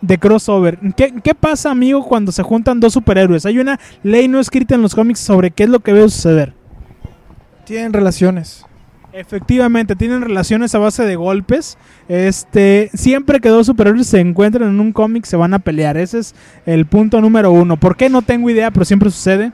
de 0.00 0.18
crossover. 0.18 0.78
¿Qué, 0.96 1.12
¿Qué 1.22 1.34
pasa, 1.34 1.70
amigo, 1.70 2.04
cuando 2.06 2.32
se 2.32 2.42
juntan 2.42 2.80
dos 2.80 2.94
superhéroes? 2.94 3.44
Hay 3.46 3.58
una 3.58 3.78
ley 4.02 4.28
no 4.28 4.40
escrita 4.40 4.74
en 4.74 4.82
los 4.82 4.94
cómics 4.94 5.20
sobre 5.20 5.50
qué 5.50 5.64
es 5.64 5.68
lo 5.68 5.80
que 5.80 5.92
veo 5.92 6.08
suceder. 6.08 6.59
Tienen 7.70 7.92
relaciones. 7.92 8.66
Efectivamente, 9.12 9.94
tienen 9.94 10.22
relaciones 10.22 10.74
a 10.74 10.80
base 10.80 11.04
de 11.04 11.14
golpes. 11.14 11.78
Este, 12.08 12.90
siempre 12.94 13.38
que 13.38 13.48
dos 13.48 13.66
superhéroes 13.66 14.08
se 14.08 14.18
encuentran 14.18 14.68
en 14.70 14.80
un 14.80 14.90
cómic 14.90 15.24
se 15.24 15.36
van 15.36 15.54
a 15.54 15.60
pelear. 15.60 15.96
Ese 15.96 16.18
es 16.18 16.34
el 16.66 16.86
punto 16.86 17.20
número 17.20 17.52
uno. 17.52 17.76
¿Por 17.76 17.96
qué? 17.96 18.10
No 18.10 18.22
tengo 18.22 18.50
idea, 18.50 18.72
pero 18.72 18.84
siempre 18.84 19.08
sucede. 19.08 19.52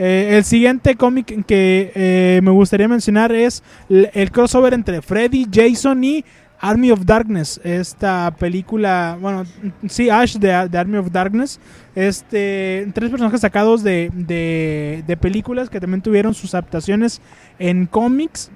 Eh, 0.00 0.30
el 0.32 0.42
siguiente 0.42 0.96
cómic 0.96 1.46
que 1.46 1.92
eh, 1.94 2.40
me 2.42 2.50
gustaría 2.50 2.88
mencionar 2.88 3.30
es 3.30 3.62
el 3.88 4.32
crossover 4.32 4.74
entre 4.74 5.00
Freddy, 5.00 5.46
Jason 5.48 6.02
y 6.02 6.24
Army 6.62 6.92
of 6.92 7.04
Darkness. 7.04 7.60
Esta 7.64 8.32
película, 8.38 9.18
bueno, 9.20 9.44
sí, 9.88 10.08
Ash 10.08 10.36
de, 10.36 10.52
Army 10.52 10.96
of 10.96 11.10
Darkness. 11.10 11.60
Este, 11.94 12.88
tres 12.94 13.10
personajes 13.10 13.40
sacados 13.40 13.82
de, 13.82 14.10
de, 14.14 15.02
de 15.06 15.16
películas 15.16 15.68
que 15.68 15.80
también 15.80 16.00
tuvieron 16.00 16.34
sus 16.34 16.54
adaptaciones 16.54 17.20
en 17.58 17.86
cómics. 17.86 18.50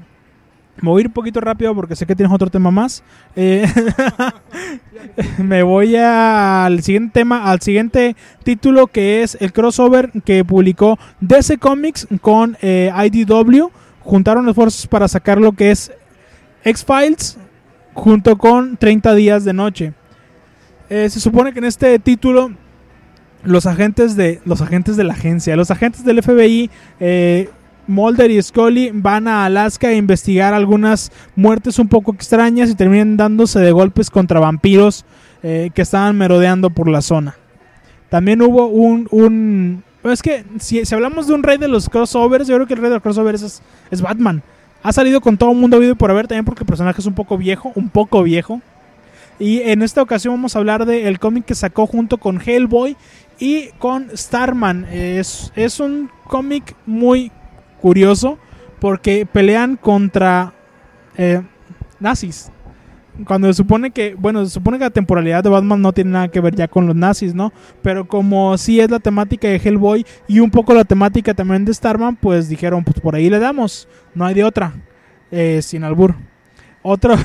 Me 0.80 0.90
voy 0.90 1.00
a 1.00 1.02
ir 1.02 1.06
un 1.08 1.14
poquito 1.14 1.40
rápido 1.40 1.74
porque 1.74 1.96
sé 1.96 2.06
que 2.06 2.14
tienes 2.14 2.32
otro 2.32 2.48
tema 2.48 2.70
más. 2.70 3.02
Eh, 3.34 3.66
me 5.38 5.64
voy 5.64 5.96
al 5.96 6.82
siguiente 6.82 7.12
tema, 7.12 7.50
al 7.50 7.60
siguiente 7.60 8.14
título 8.44 8.86
que 8.86 9.24
es 9.24 9.36
el 9.40 9.52
crossover 9.52 10.12
que 10.24 10.44
publicó 10.44 10.96
DC 11.20 11.58
Comics 11.58 12.06
con 12.20 12.56
eh, 12.62 12.92
IDW. 12.94 13.70
Juntaron 14.00 14.48
esfuerzos 14.48 14.86
para 14.86 15.08
sacar 15.08 15.40
lo 15.40 15.52
que 15.52 15.72
es 15.72 15.90
X-Files 16.62 17.38
junto 17.96 18.37
con 18.37 18.76
30 18.76 19.14
días 19.14 19.44
de 19.44 19.52
noche. 19.52 19.94
Eh, 20.88 21.09
se 21.11 21.18
supone 21.18 21.52
que 21.52 21.59
en 21.59 21.64
este 21.64 21.98
título 21.98 22.52
los 23.42 23.66
agentes 23.66 24.16
de 24.16 24.40
los 24.44 24.61
agentes 24.61 24.96
de 24.96 25.04
la 25.04 25.14
agencia, 25.14 25.56
los 25.56 25.70
agentes 25.70 26.04
del 26.04 26.22
FBI 26.22 26.70
eh, 27.00 27.48
Mulder 27.87 28.30
y 28.30 28.40
Scully 28.42 28.90
van 28.92 29.26
a 29.26 29.46
Alaska 29.46 29.88
a 29.88 29.94
investigar 29.94 30.52
algunas 30.52 31.11
muertes 31.35 31.78
un 31.78 31.88
poco 31.88 32.12
extrañas 32.12 32.70
y 32.70 32.74
terminan 32.74 33.16
dándose 33.16 33.61
de 33.61 33.72
golpes 33.72 34.11
contra 34.11 34.40
vampiros 34.40 35.04
eh, 35.42 35.70
que 35.74 35.82
estaban 35.82 36.16
merodeando 36.18 36.70
por 36.70 36.88
la 36.88 37.00
zona. 37.00 37.37
También 38.11 38.42
hubo 38.42 38.66
un... 38.66 39.09
un 39.11 39.85
es 40.04 40.22
que 40.22 40.44
si, 40.61 40.85
si 40.85 40.94
hablamos 40.94 41.26
de 41.26 41.35
un 41.35 41.42
rey 41.42 41.59
de 41.59 41.66
los 41.66 41.88
crossovers, 41.88 42.46
yo 42.46 42.54
creo 42.56 42.66
que 42.66 42.74
el 42.74 42.80
rey 42.80 42.90
de 42.90 42.96
los 42.96 43.02
crossovers 43.02 43.42
es, 43.42 43.62
es 43.90 44.02
Batman. 44.02 44.42
Ha 44.87 44.92
salido 44.92 45.20
con 45.20 45.37
todo 45.37 45.51
el 45.51 45.57
mundo 45.57 45.83
y 45.83 45.92
por 45.96 46.12
haber 46.12 46.29
también 46.29 46.44
porque 46.44 46.62
el 46.62 46.68
personaje 46.68 47.01
es 47.01 47.07
un 47.09 47.14
poco 47.14 47.37
viejo, 47.37 47.72
un 47.75 47.88
poco 47.88 48.22
viejo. 48.22 48.61
Y 49.37 49.62
en 49.62 49.83
esta 49.83 50.01
ocasión 50.01 50.35
vamos 50.35 50.55
a 50.55 50.61
hablar 50.61 50.87
del 50.87 51.18
cómic 51.18 51.44
que 51.44 51.57
sacó 51.57 51.88
junto 51.88 52.18
con 52.18 52.40
Hellboy 52.40 52.96
y 53.40 53.70
con 53.81 54.16
Starman. 54.16 54.85
Es, 54.92 55.53
es 55.57 55.81
un 55.81 56.09
cómic 56.29 56.77
muy 56.87 57.33
curioso 57.83 58.38
porque 58.79 59.27
pelean 59.27 59.75
contra 59.75 60.53
eh, 61.16 61.42
nazis. 61.99 62.53
Cuando 63.24 63.48
se 63.48 63.55
supone 63.55 63.90
que, 63.90 64.14
bueno, 64.14 64.44
se 64.44 64.50
supone 64.50 64.79
que 64.79 64.85
la 64.85 64.90
temporalidad 64.90 65.42
de 65.42 65.50
Batman 65.50 65.81
no 65.81 65.92
tiene 65.92 66.11
nada 66.11 66.29
que 66.29 66.40
ver 66.40 66.55
ya 66.55 66.68
con 66.68 66.87
los 66.87 66.94
nazis, 66.94 67.35
¿no? 67.35 67.52
Pero 67.83 68.07
como 68.07 68.59
sí 68.59 68.81
es 68.81 68.90
la 68.90 68.98
temática 68.98 69.48
de 69.48 69.57
Hellboy 69.57 70.05
y 70.29 70.40
un 70.40 70.50
poco 70.50 70.74
la 70.74 70.85
temática 70.85 71.33
también 71.33 71.64
de 71.64 71.72
Starman, 71.72 72.16
pues 72.16 72.48
dijeron, 72.48 72.85
pues 72.85 73.00
por 73.00 73.14
ahí 73.14 73.31
le 73.31 73.38
damos, 73.38 73.88
no 74.14 74.26
hay 74.26 74.35
de 74.35 74.44
otra, 74.44 74.74
eh, 75.31 75.61
sin 75.62 75.85
albur. 75.85 76.14
Otro, 76.88 77.16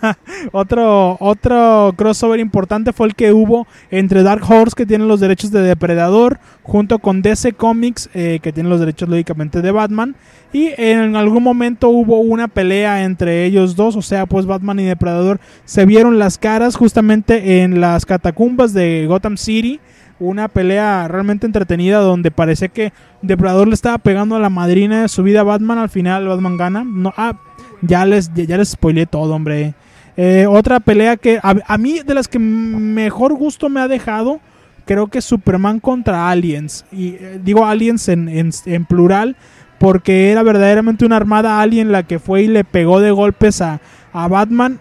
otro, 0.52 1.16
otro 1.18 1.92
crossover 1.96 2.38
importante 2.38 2.92
fue 2.92 3.08
el 3.08 3.16
que 3.16 3.32
hubo 3.32 3.66
entre 3.90 4.22
Dark 4.22 4.48
Horse, 4.48 4.76
que 4.76 4.86
tiene 4.86 5.06
los 5.06 5.18
derechos 5.18 5.50
de 5.50 5.60
Depredador, 5.60 6.38
junto 6.62 7.00
con 7.00 7.20
DC 7.20 7.54
Comics, 7.54 8.08
eh, 8.14 8.38
que 8.40 8.52
tiene 8.52 8.68
los 8.68 8.78
derechos 8.78 9.08
lógicamente 9.08 9.60
de 9.60 9.72
Batman. 9.72 10.14
Y 10.52 10.70
en 10.78 11.16
algún 11.16 11.42
momento 11.42 11.88
hubo 11.88 12.20
una 12.20 12.46
pelea 12.46 13.04
entre 13.04 13.44
ellos 13.44 13.74
dos, 13.74 13.96
o 13.96 14.02
sea, 14.02 14.26
pues 14.26 14.46
Batman 14.46 14.78
y 14.78 14.84
Depredador 14.84 15.40
se 15.64 15.84
vieron 15.84 16.20
las 16.20 16.38
caras 16.38 16.76
justamente 16.76 17.62
en 17.62 17.80
las 17.80 18.06
catacumbas 18.06 18.72
de 18.72 19.06
Gotham 19.08 19.36
City. 19.36 19.80
Una 20.20 20.48
pelea 20.48 21.06
realmente 21.08 21.46
entretenida 21.46 21.98
donde 21.98 22.30
parece 22.30 22.68
que 22.68 22.92
Depredador 23.22 23.68
le 23.68 23.74
estaba 23.74 23.98
pegando 23.98 24.36
a 24.36 24.40
la 24.40 24.50
madrina 24.50 25.02
de 25.02 25.08
su 25.08 25.22
vida 25.22 25.40
a 25.40 25.44
Batman. 25.44 25.78
Al 25.78 25.90
final 25.90 26.26
Batman 26.26 26.56
gana. 26.56 26.84
No, 26.84 27.12
ah, 27.16 27.34
ya 27.82 28.04
les, 28.04 28.32
ya, 28.34 28.56
les 28.56 28.70
spoileé 28.70 29.06
todo, 29.06 29.34
hombre. 29.34 29.74
Eh, 30.16 30.46
otra 30.48 30.80
pelea 30.80 31.16
que 31.16 31.38
a, 31.42 31.78
mí 31.78 32.00
de 32.04 32.14
las 32.14 32.26
que 32.26 32.38
mejor 32.38 33.34
gusto 33.34 33.68
me 33.68 33.80
ha 33.80 33.88
dejado, 33.88 34.40
creo 34.84 35.06
que 35.06 35.20
Superman 35.20 35.78
contra 35.80 36.28
Aliens. 36.28 36.84
Y 36.90 37.10
eh, 37.10 37.40
digo 37.42 37.64
Aliens 37.64 38.08
en, 38.08 38.28
en, 38.28 38.84
plural 38.84 39.36
porque 39.78 40.32
era 40.32 40.42
verdaderamente 40.42 41.04
una 41.06 41.16
armada 41.16 41.60
alien 41.60 41.92
la 41.92 42.02
que 42.02 42.18
fue 42.18 42.42
y 42.42 42.48
le 42.48 42.64
pegó 42.64 42.98
de 43.00 43.12
golpes 43.12 43.60
a, 43.60 43.80
a 44.12 44.26
Batman. 44.26 44.80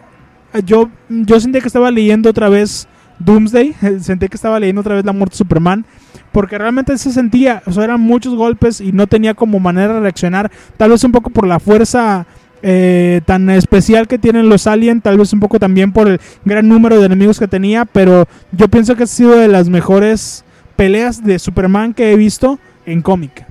Eh, 0.53 0.61
Yo, 0.65 0.89
yo 1.09 1.39
sentí 1.39 1.61
que 1.61 1.67
estaba 1.67 1.91
leyendo 1.91 2.31
otra 2.31 2.49
vez 2.49 2.87
Doomsday, 3.19 3.75
sentí 3.99 4.27
que 4.27 4.35
estaba 4.35 4.59
leyendo 4.59 4.81
otra 4.81 4.95
vez 4.95 5.05
la 5.05 5.13
muerte 5.13 5.33
de 5.33 5.37
Superman, 5.37 5.85
porque 6.31 6.57
realmente 6.57 6.97
se 6.97 7.11
sentía, 7.11 7.61
o 7.65 7.81
eran 7.81 8.01
muchos 8.01 8.35
golpes 8.35 8.81
y 8.81 8.91
no 8.91 9.07
tenía 9.07 9.33
como 9.33 9.59
manera 9.59 9.95
de 9.95 9.99
reaccionar, 9.99 10.51
tal 10.77 10.91
vez 10.91 11.03
un 11.03 11.11
poco 11.11 11.29
por 11.29 11.47
la 11.47 11.59
fuerza 11.59 12.25
eh, 12.61 13.21
tan 13.25 13.49
especial 13.49 14.07
que 14.07 14.17
tienen 14.17 14.49
los 14.49 14.67
aliens, 14.67 15.03
tal 15.03 15.17
vez 15.17 15.31
un 15.33 15.39
poco 15.39 15.59
también 15.59 15.91
por 15.91 16.07
el 16.07 16.19
gran 16.45 16.67
número 16.67 16.99
de 16.99 17.05
enemigos 17.05 17.39
que 17.39 17.47
tenía, 17.47 17.85
pero 17.85 18.27
yo 18.51 18.67
pienso 18.67 18.95
que 18.95 19.03
ha 19.03 19.07
sido 19.07 19.35
de 19.35 19.47
las 19.47 19.69
mejores 19.69 20.43
peleas 20.75 21.23
de 21.23 21.39
Superman 21.39 21.93
que 21.93 22.11
he 22.11 22.15
visto 22.15 22.59
en 22.85 23.01
cómic. 23.01 23.45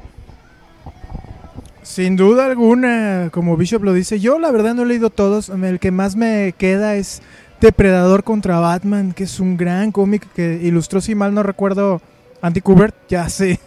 Sin 1.83 2.17
duda 2.17 2.47
alguna, 2.47 3.29
como 3.31 3.57
Bishop 3.57 3.85
lo 3.85 3.93
dice, 3.93 4.19
yo 4.19 4.39
la 4.39 4.51
verdad 4.51 4.75
no 4.75 4.83
he 4.83 4.87
leído 4.87 5.11
todos. 5.11 5.49
El 5.49 5.79
que 5.79 5.93
más 5.93 6.17
me 6.17 6.53
queda 6.59 6.97
es 6.97 7.23
Depredador 7.61 8.23
contra 8.23 8.59
Batman, 8.59 9.13
que 9.13 9.25
es 9.25 9.41
un 9.41 9.57
gran 9.57 9.93
cómic 9.93 10.27
que 10.35 10.61
ilustró, 10.63 11.01
si 11.01 11.15
mal 11.15 11.33
no 11.33 11.43
recuerdo, 11.43 12.03
Andy 12.43 12.61
Kubert, 12.61 12.95
ya 13.09 13.23
hace 13.23 13.61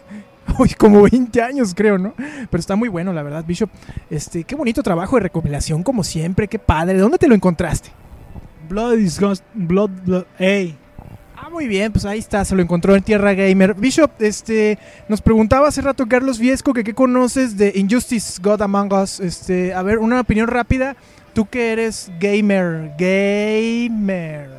uy, 0.60 0.70
como 0.78 1.04
20 1.04 1.42
años 1.42 1.74
creo, 1.76 1.98
¿no? 1.98 2.14
Pero 2.16 2.60
está 2.60 2.76
muy 2.76 2.90
bueno, 2.90 3.14
la 3.14 3.24
verdad, 3.24 3.44
Bishop. 3.46 3.70
Este, 4.10 4.44
qué 4.44 4.56
bonito 4.56 4.84
trabajo 4.84 5.16
de 5.18 5.22
recopilación, 5.22 5.84
como 5.84 6.04
siempre, 6.04 6.48
qué 6.48 6.60
padre. 6.60 6.96
¿De 6.96 7.02
dónde 7.02 7.18
te 7.18 7.28
lo 7.28 7.36
encontraste? 7.36 7.90
Blood 8.68 8.98
Disgust, 8.98 9.44
Blood, 9.54 9.90
Blood, 10.06 10.26
ey. 10.38 10.78
Ah, 11.36 11.50
muy 11.50 11.68
bien, 11.68 11.92
pues 11.92 12.06
ahí 12.06 12.20
está, 12.20 12.44
se 12.44 12.56
lo 12.56 12.62
encontró 12.62 12.96
en 12.96 13.02
Tierra 13.02 13.34
Gamer. 13.34 13.74
Bishop, 13.74 14.12
este, 14.20 14.78
nos 15.08 15.22
preguntaba 15.22 15.70
hace 15.70 15.82
rato 15.82 16.06
Carlos 16.08 16.38
Viesco 16.38 16.74
que 16.74 16.84
qué 16.84 16.94
conoces 16.94 17.58
de 17.58 17.72
Injustice 17.76 18.42
God 18.42 18.62
Among 18.62 18.94
Us. 18.94 19.20
Este, 19.20 19.74
a 19.74 19.82
ver, 19.82 20.00
una 20.00 20.20
opinión 20.20 20.48
rápida. 20.48 20.96
Tú 21.34 21.46
que 21.46 21.72
eres 21.72 22.12
gamer, 22.20 22.92
gamer. 22.98 24.50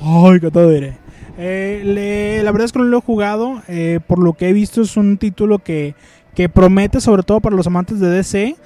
Ay, 0.00 0.40
que 0.40 0.50
todo 0.50 0.70
diré. 0.70 1.05
Eh, 1.38 1.82
le- 1.84 2.42
la 2.42 2.50
verdad 2.52 2.64
es 2.66 2.72
que 2.72 2.78
no 2.78 2.84
lo 2.86 2.98
he 2.98 3.02
jugado. 3.02 3.62
eh, 3.68 4.00
por 4.06 4.18
lo 4.18 4.32
que 4.32 4.48
he 4.48 4.52
visto 4.52 4.82
es 4.82 4.96
un 4.96 5.18
título 5.18 5.58
que, 5.58 5.94
que 6.34 6.48
promete 6.48 7.00
sobre 7.00 7.22
todo 7.22 7.40
para 7.40 7.56
los 7.56 7.66
amantes 7.66 8.00
de 8.00 8.08
DC. 8.10 8.56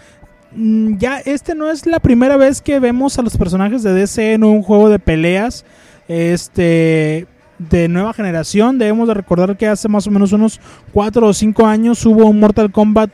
Mm, 0.54 0.96
Ya 0.98 1.18
este 1.18 1.54
no 1.54 1.70
es 1.70 1.86
la 1.86 2.00
primera 2.00 2.36
vez 2.36 2.60
que 2.62 2.78
vemos 2.80 3.18
a 3.18 3.22
los 3.22 3.36
personajes 3.36 3.82
de 3.82 3.92
DC 3.92 4.32
en 4.34 4.44
un 4.44 4.62
juego 4.62 4.88
de 4.88 4.98
peleas. 4.98 5.64
Este 6.08 7.26
de 7.58 7.88
nueva 7.88 8.12
generación. 8.14 8.78
Debemos 8.78 9.06
de 9.08 9.14
recordar 9.14 9.56
que 9.56 9.66
hace 9.68 9.86
más 9.88 10.06
o 10.06 10.10
menos 10.10 10.32
unos 10.32 10.60
4 10.92 11.26
o 11.26 11.32
5 11.34 11.66
años 11.66 12.04
hubo 12.06 12.24
un 12.26 12.40
Mortal 12.40 12.72
Kombat 12.72 13.10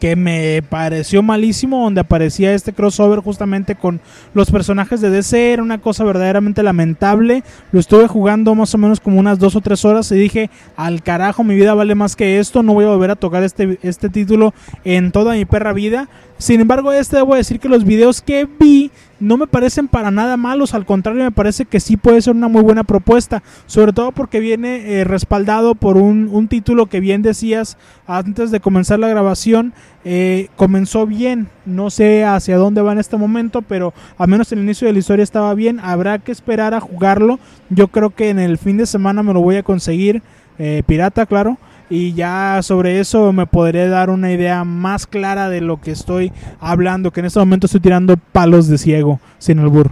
que 0.00 0.16
me 0.16 0.62
pareció 0.68 1.22
malísimo, 1.22 1.84
donde 1.84 2.00
aparecía 2.00 2.54
este 2.54 2.72
crossover 2.72 3.20
justamente 3.20 3.76
con 3.76 4.00
los 4.34 4.50
personajes 4.50 5.00
de 5.00 5.10
DC, 5.10 5.52
era 5.52 5.62
una 5.62 5.78
cosa 5.78 6.04
verdaderamente 6.04 6.62
lamentable, 6.62 7.44
lo 7.70 7.78
estuve 7.78 8.08
jugando 8.08 8.54
más 8.54 8.74
o 8.74 8.78
menos 8.78 8.98
como 8.98 9.20
unas 9.20 9.38
dos 9.38 9.54
o 9.56 9.60
tres 9.60 9.84
horas 9.84 10.10
y 10.10 10.16
dije, 10.16 10.50
al 10.76 11.02
carajo, 11.02 11.44
mi 11.44 11.54
vida 11.54 11.74
vale 11.74 11.94
más 11.94 12.16
que 12.16 12.38
esto, 12.38 12.62
no 12.62 12.72
voy 12.72 12.86
a 12.86 12.88
volver 12.88 13.10
a 13.10 13.16
tocar 13.16 13.42
este, 13.42 13.78
este 13.82 14.08
título 14.08 14.54
en 14.84 15.12
toda 15.12 15.34
mi 15.34 15.44
perra 15.44 15.72
vida. 15.74 16.08
Sin 16.38 16.62
embargo, 16.62 16.90
este 16.92 17.16
debo 17.16 17.34
decir 17.34 17.60
que 17.60 17.68
los 17.68 17.84
videos 17.84 18.22
que 18.22 18.48
vi 18.58 18.90
no 19.20 19.36
me 19.36 19.46
parecen 19.46 19.86
para 19.86 20.10
nada 20.10 20.36
malos, 20.36 20.74
al 20.74 20.86
contrario 20.86 21.22
me 21.22 21.30
parece 21.30 21.66
que 21.66 21.78
sí 21.78 21.96
puede 21.96 22.22
ser 22.22 22.34
una 22.34 22.48
muy 22.48 22.62
buena 22.62 22.84
propuesta, 22.84 23.42
sobre 23.66 23.92
todo 23.92 24.12
porque 24.12 24.40
viene 24.40 25.00
eh, 25.00 25.04
respaldado 25.04 25.74
por 25.74 25.96
un, 25.96 26.28
un 26.32 26.48
título 26.48 26.86
que 26.86 27.00
bien 27.00 27.22
decías 27.22 27.76
antes 28.06 28.50
de 28.50 28.60
comenzar 28.60 28.98
la 28.98 29.08
grabación, 29.08 29.72
eh, 30.04 30.48
comenzó 30.56 31.06
bien, 31.06 31.48
no 31.66 31.90
sé 31.90 32.24
hacia 32.24 32.56
dónde 32.56 32.80
va 32.80 32.92
en 32.92 32.98
este 32.98 33.18
momento, 33.18 33.62
pero 33.62 33.92
al 34.16 34.28
menos 34.28 34.50
el 34.50 34.60
inicio 34.60 34.86
de 34.86 34.94
la 34.94 34.98
historia 34.98 35.22
estaba 35.22 35.54
bien, 35.54 35.78
habrá 35.80 36.18
que 36.18 36.32
esperar 36.32 36.74
a 36.74 36.80
jugarlo, 36.80 37.38
yo 37.68 37.88
creo 37.88 38.10
que 38.10 38.30
en 38.30 38.38
el 38.38 38.56
fin 38.56 38.78
de 38.78 38.86
semana 38.86 39.22
me 39.22 39.34
lo 39.34 39.42
voy 39.42 39.56
a 39.56 39.62
conseguir, 39.62 40.22
eh, 40.58 40.82
pirata 40.86 41.26
claro, 41.26 41.58
y 41.90 42.14
ya 42.14 42.60
sobre 42.62 43.00
eso 43.00 43.32
me 43.32 43.46
podré 43.46 43.88
dar 43.88 44.08
una 44.08 44.32
idea 44.32 44.64
más 44.64 45.06
clara 45.06 45.50
de 45.50 45.60
lo 45.60 45.80
que 45.80 45.90
estoy 45.90 46.32
hablando, 46.60 47.10
que 47.10 47.20
en 47.20 47.26
este 47.26 47.40
momento 47.40 47.66
estoy 47.66 47.80
tirando 47.80 48.16
palos 48.16 48.68
de 48.68 48.78
ciego, 48.78 49.20
sin 49.38 49.58
albur. 49.58 49.90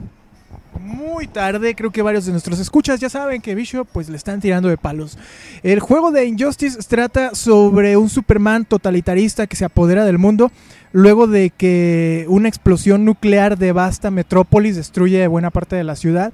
Muy 0.81 1.27
tarde, 1.27 1.75
creo 1.75 1.91
que 1.91 2.01
varios 2.01 2.25
de 2.25 2.33
nuestros 2.33 2.61
escuchas 2.61 3.01
ya 3.01 3.11
saben 3.11 3.43
que 3.43 3.57
Bishop 3.57 3.87
pues 3.93 4.09
le 4.09 4.17
están 4.17 4.41
tirando 4.41 4.69
de 4.69 4.79
palos. 4.79 5.19
El 5.65 5.81
juego 5.81 6.13
de 6.13 6.25
Injustice 6.25 6.79
trata 6.89 7.35
sobre 7.35 7.97
un 7.97 8.09
Superman 8.09 8.65
totalitarista 8.65 9.49
que 9.49 9.57
se 9.57 9.65
apodera 9.65 10.05
del 10.05 10.19
mundo 10.19 10.53
luego 10.93 11.27
de 11.27 11.51
que 11.51 12.25
una 12.29 12.49
explosión 12.49 13.05
nuclear 13.05 13.59
devasta 13.59 14.11
Metrópolis, 14.11 14.77
destruye 14.77 15.27
buena 15.27 15.51
parte 15.51 15.77
de 15.77 15.85
la 15.85 15.97
ciudad 15.97 16.33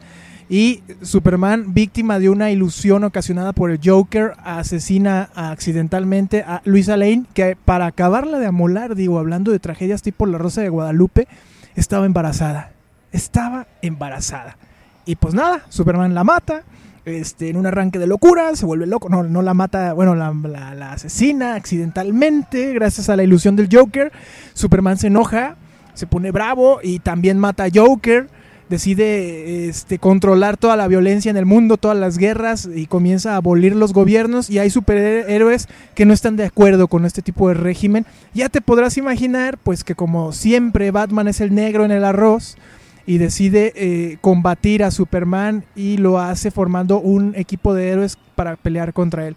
y 0.49 0.83
Superman, 1.03 1.73
víctima 1.75 2.19
de 2.19 2.29
una 2.29 2.51
ilusión 2.51 3.03
ocasionada 3.05 3.53
por 3.53 3.71
el 3.71 3.81
Joker, 3.83 4.33
asesina 4.45 5.31
accidentalmente 5.35 6.43
a 6.47 6.61
Luisa 6.65 6.97
Lane, 6.97 7.25
que 7.35 7.57
para 7.65 7.87
acabarla 7.87 8.39
de 8.39 8.47
amolar, 8.47 8.95
digo, 8.95 9.19
hablando 9.19 9.53
de 9.53 9.59
tragedias 9.59 10.03
tipo 10.03 10.27
La 10.27 10.39
Rosa 10.39 10.61
de 10.61 10.69
Guadalupe, 10.69 11.27
estaba 11.77 12.07
embarazada. 12.07 12.73
Estaba 13.13 13.67
embarazada. 13.83 14.57
Y 15.07 15.17
pues 15.17 15.35
nada, 15.35 15.63
Superman 15.69 16.15
la 16.15 16.25
mata. 16.25 16.63
Este, 17.07 17.51
en 17.51 17.57
un 17.59 17.67
arranque 17.67 17.99
de 17.99 18.07
locura, 18.07 18.57
se 18.57 18.65
vuelve 18.65 18.87
loco. 18.87 19.09
No, 19.11 19.23
no 19.23 19.43
la 19.43 19.53
mata, 19.55 19.93
bueno, 19.93 20.15
la, 20.15 20.33
la- 20.33 20.75
la 20.75 20.93
asesina 20.93 21.55
accidentalmente, 21.55 22.73
gracias 22.73 23.09
a 23.09 23.17
la 23.17 23.23
ilusión 23.23 23.57
del 23.57 23.69
Joker. 23.71 24.11
Superman 24.55 24.97
se 24.99 25.09
enoja, 25.09 25.57
se 25.95 26.07
pone 26.07 26.31
bravo 26.31 26.81
y 26.83 26.99
también 27.01 27.39
mata 27.39 27.65
a 27.65 27.69
Joker. 27.75 28.29
Decide 28.69 29.69
este, 29.69 29.99
controlar 29.99 30.57
toda 30.57 30.77
la 30.77 30.89
violencia 30.89 31.31
en 31.31 31.37
el 31.37 31.45
mundo, 31.45 31.77
todas 31.77 31.99
las 31.99 32.17
guerras 32.17 32.69
y 32.75 32.87
comienza 32.87 33.35
a 33.35 33.37
abolir 33.37 33.77
los 33.77 33.93
gobiernos. 33.93 34.49
Y 34.49 34.59
hay 34.59 34.71
superhéroes 34.71 35.69
que 35.95 36.07
no 36.07 36.15
están 36.15 36.37
de 36.37 36.45
acuerdo 36.45 36.89
con 36.89 37.05
este 37.05 37.21
tipo 37.21 37.49
de 37.49 37.55
régimen. 37.55 38.07
Ya 38.33 38.49
te 38.49 38.61
podrás 38.61 38.97
imaginar, 38.97 39.59
pues 39.59 39.85
que 39.85 39.95
como 39.95 40.33
siempre 40.33 40.91
Batman 40.91 41.29
es 41.29 41.41
el 41.41 41.55
negro 41.55 41.85
en 41.85 41.91
el 41.91 42.05
arroz 42.05 42.57
y 43.07 43.19
decide 43.19 43.73
eh, 43.77 44.17
combatir 44.21 44.83
a 44.83 44.91
Superman 44.91 45.65
y 45.77 45.99
lo 45.99 46.19
hace 46.19 46.51
formando 46.51 47.01
un 47.01 47.35
equipo 47.37 47.75
de 47.75 47.91
héroes 47.91 48.19
para 48.35 48.57
pelear 48.57 48.93
contra 48.93 49.27
él. 49.27 49.37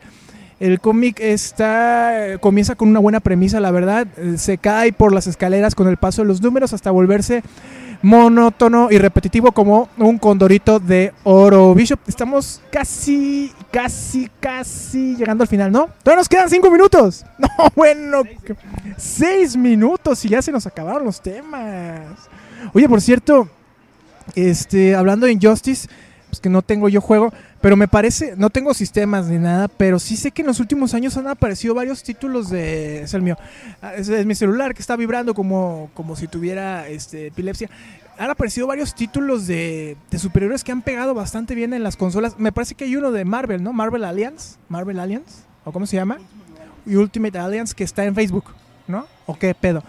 El 0.60 0.80
cómic 0.80 1.20
está 1.20 2.34
eh, 2.34 2.40
comienza 2.40 2.76
con 2.76 2.90
una 2.90 3.00
buena 3.00 3.20
premisa, 3.20 3.60
la 3.60 3.72
verdad. 3.72 4.08
Eh, 4.18 4.38
se 4.38 4.58
cae 4.58 4.92
por 4.92 5.14
las 5.14 5.28
escaleras 5.28 5.76
con 5.76 5.88
el 5.88 5.98
paso 5.98 6.24
de 6.24 6.28
los 6.28 6.42
números 6.42 6.74
hasta 6.74 6.90
volverse 6.90 7.44
monótono 8.02 8.90
y 8.92 8.98
repetitivo 8.98 9.52
como 9.52 9.90
un 9.98 10.18
condorito 10.18 10.80
de 10.80 11.14
oro. 11.24 11.74
Bishop, 11.74 12.00
estamos 12.08 12.62
casi, 12.72 13.52
casi, 13.72 14.30
casi 14.40 15.16
llegando 15.16 15.44
al 15.44 15.48
final, 15.48 15.72
¿no? 15.72 15.90
Todavía 16.04 16.20
nos 16.20 16.30
quedan 16.30 16.50
cinco 16.50 16.70
minutos. 16.72 17.26
No, 17.40 17.72
bueno, 17.76 18.24
seis 18.98 19.56
minutos 19.56 20.26
y 20.26 20.30
ya 20.30 20.42
se 20.42 20.52
nos 20.52 20.66
acabaron 20.66 21.06
los 21.06 21.22
temas. 21.22 22.02
Oye, 22.74 22.90
por 22.90 23.00
cierto, 23.00 23.48
este, 24.36 24.96
hablando 24.96 25.26
de 25.28 25.34
Injustice, 25.34 25.88
pues 26.30 26.40
que 26.40 26.50
no 26.50 26.62
tengo 26.62 26.90
yo 26.90 27.02
juego, 27.02 27.34
pero 27.62 27.76
me 27.76 27.88
parece, 27.88 28.36
no 28.38 28.50
tengo 28.50 28.74
sistemas 28.74 29.28
ni 29.28 29.38
nada, 29.38 29.68
pero 29.68 30.00
sí 30.00 30.18
sé 30.18 30.32
que 30.32 30.42
en 30.42 30.48
los 30.48 30.60
últimos 30.60 30.94
años 30.94 31.18
han 31.18 31.28
aparecido 31.28 31.74
varios 31.74 32.04
títulos 32.04 32.50
de, 32.50 33.04
es 33.04 33.14
el 33.14 33.22
mío, 33.22 33.38
Ah, 33.82 33.94
es, 33.96 34.10
mi 34.26 34.36
celular 34.36 34.74
que 34.74 34.82
está 34.82 34.96
vibrando 34.96 35.34
como, 35.34 35.90
como 35.94 36.16
si 36.16 36.28
tuviera 36.28 36.88
este, 36.88 37.28
epilepsia. 37.28 37.70
Han 38.18 38.32
aparecido 38.32 38.66
varios 38.66 38.96
títulos 38.96 39.46
de, 39.46 39.96
de 40.10 40.20
superhéroes 40.20 40.64
que 40.64 40.72
han 40.72 40.82
pegado 40.82 41.14
bastante 41.14 41.54
bien 41.54 41.74
en 41.74 41.84
las 41.84 41.96
consolas. 41.96 42.40
Me 42.40 42.52
parece 42.52 42.74
que 42.74 42.86
hay 42.86 42.96
uno 42.96 43.12
de 43.12 43.24
Marvel, 43.26 43.62
¿no? 43.62 43.74
Marvel 43.74 44.04
Alliance, 44.04 44.58
Marvel 44.70 45.00
Alliance, 45.00 45.44
o 45.64 45.72
cómo 45.72 45.86
se 45.86 45.96
llama, 45.96 46.18
y 46.86 46.96
Ultimate 46.96 47.38
Alliance 47.38 47.76
que 47.76 47.84
está 47.84 48.06
en 48.06 48.16
Facebook, 48.16 48.46
¿no? 48.88 49.06
¿O 49.28 49.38
qué 49.38 49.54
pedo? 49.54 49.84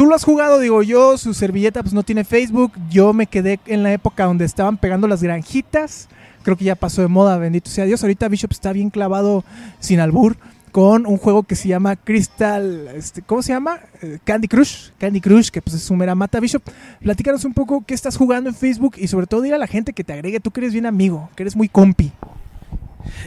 Tú 0.00 0.06
lo 0.06 0.14
has 0.14 0.24
jugado, 0.24 0.58
digo 0.58 0.82
yo, 0.82 1.18
su 1.18 1.34
servilleta 1.34 1.82
pues 1.82 1.92
no 1.92 2.02
tiene 2.02 2.24
Facebook. 2.24 2.72
Yo 2.88 3.12
me 3.12 3.26
quedé 3.26 3.60
en 3.66 3.82
la 3.82 3.92
época 3.92 4.24
donde 4.24 4.46
estaban 4.46 4.78
pegando 4.78 5.06
las 5.06 5.22
granjitas. 5.22 6.08
Creo 6.42 6.56
que 6.56 6.64
ya 6.64 6.74
pasó 6.74 7.02
de 7.02 7.08
moda, 7.08 7.36
bendito 7.36 7.68
sea 7.68 7.84
Dios. 7.84 8.02
Ahorita 8.02 8.26
Bishop 8.28 8.50
está 8.50 8.72
bien 8.72 8.88
clavado 8.88 9.44
sin 9.78 10.00
albur 10.00 10.38
con 10.72 11.04
un 11.06 11.18
juego 11.18 11.42
que 11.42 11.54
se 11.54 11.68
llama 11.68 11.96
Crystal, 11.96 12.88
este, 12.94 13.20
¿cómo 13.20 13.42
se 13.42 13.52
llama? 13.52 13.78
Eh, 14.00 14.18
Candy 14.24 14.48
Crush, 14.48 14.88
Candy 14.96 15.20
Crush, 15.20 15.50
que 15.50 15.60
pues 15.60 15.76
es 15.76 15.82
su 15.82 15.94
mera 15.94 16.14
mata. 16.14 16.40
Bishop, 16.40 16.62
platícanos 17.02 17.44
un 17.44 17.52
poco 17.52 17.84
qué 17.86 17.92
estás 17.92 18.16
jugando 18.16 18.48
en 18.48 18.56
Facebook 18.56 18.94
y 18.96 19.06
sobre 19.06 19.26
todo 19.26 19.42
dile 19.42 19.56
a 19.56 19.58
la 19.58 19.66
gente 19.66 19.92
que 19.92 20.02
te 20.02 20.14
agregue, 20.14 20.40
tú 20.40 20.50
que 20.50 20.60
eres 20.60 20.72
bien 20.72 20.86
amigo, 20.86 21.28
que 21.36 21.42
eres 21.42 21.56
muy 21.56 21.68
compi. 21.68 22.10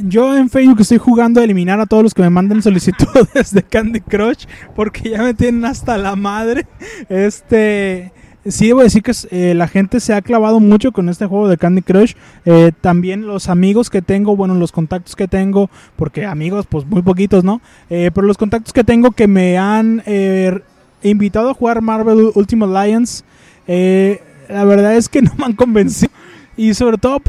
Yo 0.01 0.35
en 0.35 0.49
Facebook 0.49 0.81
estoy 0.81 0.97
jugando 0.97 1.41
a 1.41 1.43
eliminar 1.43 1.79
a 1.79 1.85
todos 1.85 2.03
los 2.03 2.13
que 2.13 2.21
me 2.21 2.29
manden 2.29 2.61
solicitudes 2.61 3.53
de 3.53 3.63
Candy 3.63 4.01
Crush 4.01 4.45
porque 4.75 5.11
ya 5.11 5.23
me 5.23 5.33
tienen 5.33 5.65
hasta 5.65 5.97
la 5.97 6.15
madre. 6.15 6.65
Este, 7.09 8.11
sí 8.45 8.67
debo 8.67 8.81
decir 8.81 9.03
que 9.03 9.13
eh, 9.31 9.53
la 9.53 9.67
gente 9.67 9.99
se 9.99 10.13
ha 10.13 10.21
clavado 10.21 10.59
mucho 10.59 10.91
con 10.91 11.09
este 11.09 11.25
juego 11.25 11.47
de 11.47 11.57
Candy 11.57 11.81
Crush. 11.81 12.13
Eh, 12.45 12.71
también 12.81 13.27
los 13.27 13.49
amigos 13.49 13.89
que 13.89 14.01
tengo, 14.01 14.35
bueno, 14.35 14.55
los 14.55 14.71
contactos 14.71 15.15
que 15.15 15.27
tengo, 15.27 15.69
porque 15.95 16.25
amigos, 16.25 16.65
pues 16.67 16.85
muy 16.85 17.01
poquitos, 17.01 17.43
¿no? 17.43 17.61
Eh, 17.89 18.11
pero 18.13 18.27
los 18.27 18.37
contactos 18.37 18.73
que 18.73 18.83
tengo 18.83 19.11
que 19.11 19.27
me 19.27 19.57
han 19.57 20.03
invitado 21.03 21.49
a 21.49 21.53
jugar 21.53 21.81
Marvel 21.81 22.31
Ultimate 22.33 22.77
Alliance, 22.77 23.23
la 24.49 24.65
verdad 24.65 24.95
es 24.95 25.09
que 25.09 25.21
no 25.21 25.31
me 25.37 25.45
han 25.45 25.53
convencido. 25.53 26.11
Y 26.55 26.75
sobre 26.75 26.97
todo, 26.97 27.19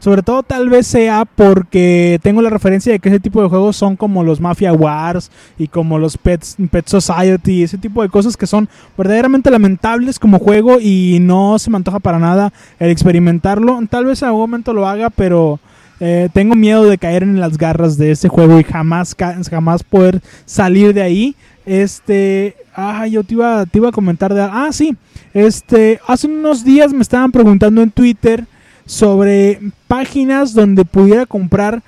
sobre 0.00 0.22
todo 0.22 0.42
tal 0.42 0.68
vez 0.68 0.86
sea 0.86 1.24
porque 1.24 2.18
tengo 2.22 2.42
la 2.42 2.50
referencia 2.50 2.92
de 2.92 2.98
que 2.98 3.08
ese 3.08 3.20
tipo 3.20 3.40
de 3.40 3.48
juegos 3.48 3.76
son 3.76 3.94
como 3.94 4.24
los 4.24 4.40
Mafia 4.40 4.72
Wars 4.72 5.30
y 5.56 5.68
como 5.68 5.98
los 5.98 6.16
Pets, 6.16 6.56
Pet 6.70 6.88
Society, 6.88 7.62
ese 7.62 7.78
tipo 7.78 8.02
de 8.02 8.08
cosas 8.08 8.36
que 8.36 8.48
son 8.48 8.68
verdaderamente 8.98 9.50
lamentables 9.50 10.18
como 10.18 10.40
juego 10.40 10.80
y 10.80 11.18
no 11.20 11.58
se 11.60 11.70
me 11.70 11.76
antoja 11.76 12.00
para 12.00 12.18
nada 12.18 12.52
el 12.80 12.90
experimentarlo. 12.90 13.78
Tal 13.88 14.06
vez 14.06 14.22
en 14.22 14.28
algún 14.28 14.42
momento 14.42 14.72
lo 14.72 14.88
haga, 14.88 15.08
pero 15.10 15.60
eh, 16.00 16.30
tengo 16.32 16.56
miedo 16.56 16.84
de 16.84 16.98
caer 16.98 17.22
en 17.22 17.38
las 17.38 17.58
garras 17.58 17.96
de 17.96 18.10
este 18.10 18.28
juego 18.28 18.58
y 18.58 18.64
jamás, 18.64 19.14
jamás 19.48 19.84
poder 19.84 20.20
salir 20.46 20.94
de 20.94 21.02
ahí. 21.02 21.36
Este, 21.64 22.56
ah, 22.74 23.06
yo 23.06 23.22
te 23.22 23.34
iba, 23.34 23.66
te 23.66 23.78
iba 23.78 23.90
a 23.90 23.92
comentar 23.92 24.34
de... 24.34 24.40
Ah, 24.40 24.70
sí 24.72 24.96
este, 25.34 26.00
hace 26.06 26.26
unos 26.26 26.64
días 26.64 26.92
me 26.92 27.02
estaban 27.02 27.32
preguntando 27.32 27.82
en 27.82 27.90
Twitter 27.90 28.46
sobre 28.86 29.60
páginas 29.86 30.52
donde 30.52 30.84
pudiera 30.84 31.26
comprar, 31.26 31.82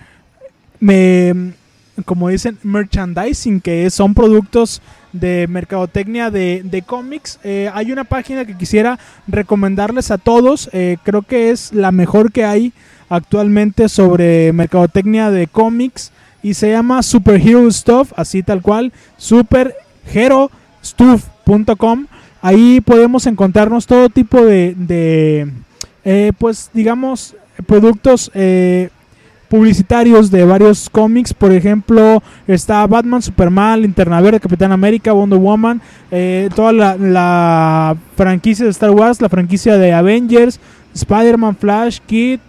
me, 0.79 1.53
como 2.05 2.29
dicen, 2.29 2.59
merchandising, 2.63 3.61
que 3.61 3.91
son 3.91 4.15
productos 4.15 4.81
de 5.13 5.47
mercadotecnia 5.49 6.31
de, 6.31 6.63
de 6.65 6.83
cómics. 6.83 7.39
Eh, 7.45 7.71
hay 7.75 7.93
una 7.93 8.05
página 8.05 8.45
que 8.45 8.57
quisiera 8.57 8.99
recomendarles 9.27 10.11
a 10.11 10.19
todos. 10.19 10.69
eh, 10.73 10.97
creo 11.03 11.23
que 11.23 11.51
es 11.51 11.73
la 11.73 11.93
mejor 11.93 12.33
que 12.33 12.45
hay 12.45 12.73
actualmente 13.09 13.89
sobre 13.89 14.53
mercadotecnia 14.53 15.31
de 15.31 15.47
cómics. 15.47 16.13
Y 16.43 16.55
se 16.55 16.71
llama 16.71 17.03
Superhero 17.03 17.71
Stuff, 17.71 18.13
así 18.17 18.43
tal 18.43 18.63
cual. 18.63 18.93
Superherostuff.com. 19.17 22.07
Ahí 22.43 22.81
podemos 22.81 23.25
encontrarnos 23.29 23.87
todo 23.87 24.09
tipo 24.09 24.45
de, 24.45 25.47
eh, 26.05 26.33
pues 26.39 26.71
digamos, 26.75 27.37
productos 27.69 28.33
eh, 28.35 28.89
publicitarios 29.49 30.29
de 30.33 30.45
varios 30.45 30.91
cómics. 30.91 31.33
Por 31.33 31.53
ejemplo, 31.53 32.21
está 32.49 32.85
Batman, 32.89 33.23
Superman, 33.23 33.83
Linterna 33.83 34.21
Verde, 34.21 34.41
Capitán 34.41 34.73
América, 34.73 35.13
Wonder 35.13 35.39
Woman, 35.39 35.81
eh, 36.11 36.49
toda 36.57 36.73
la, 36.73 37.97
franquicia 38.17 38.65
de 38.65 38.73
Star 38.73 38.91
Wars, 38.91 39.21
la 39.21 39.29
franquicia 39.29 39.79
de 39.79 39.93
Avengers, 39.93 40.59
Spider-Man, 40.95 41.55
Flash, 41.55 42.01
Kid, 42.05 42.41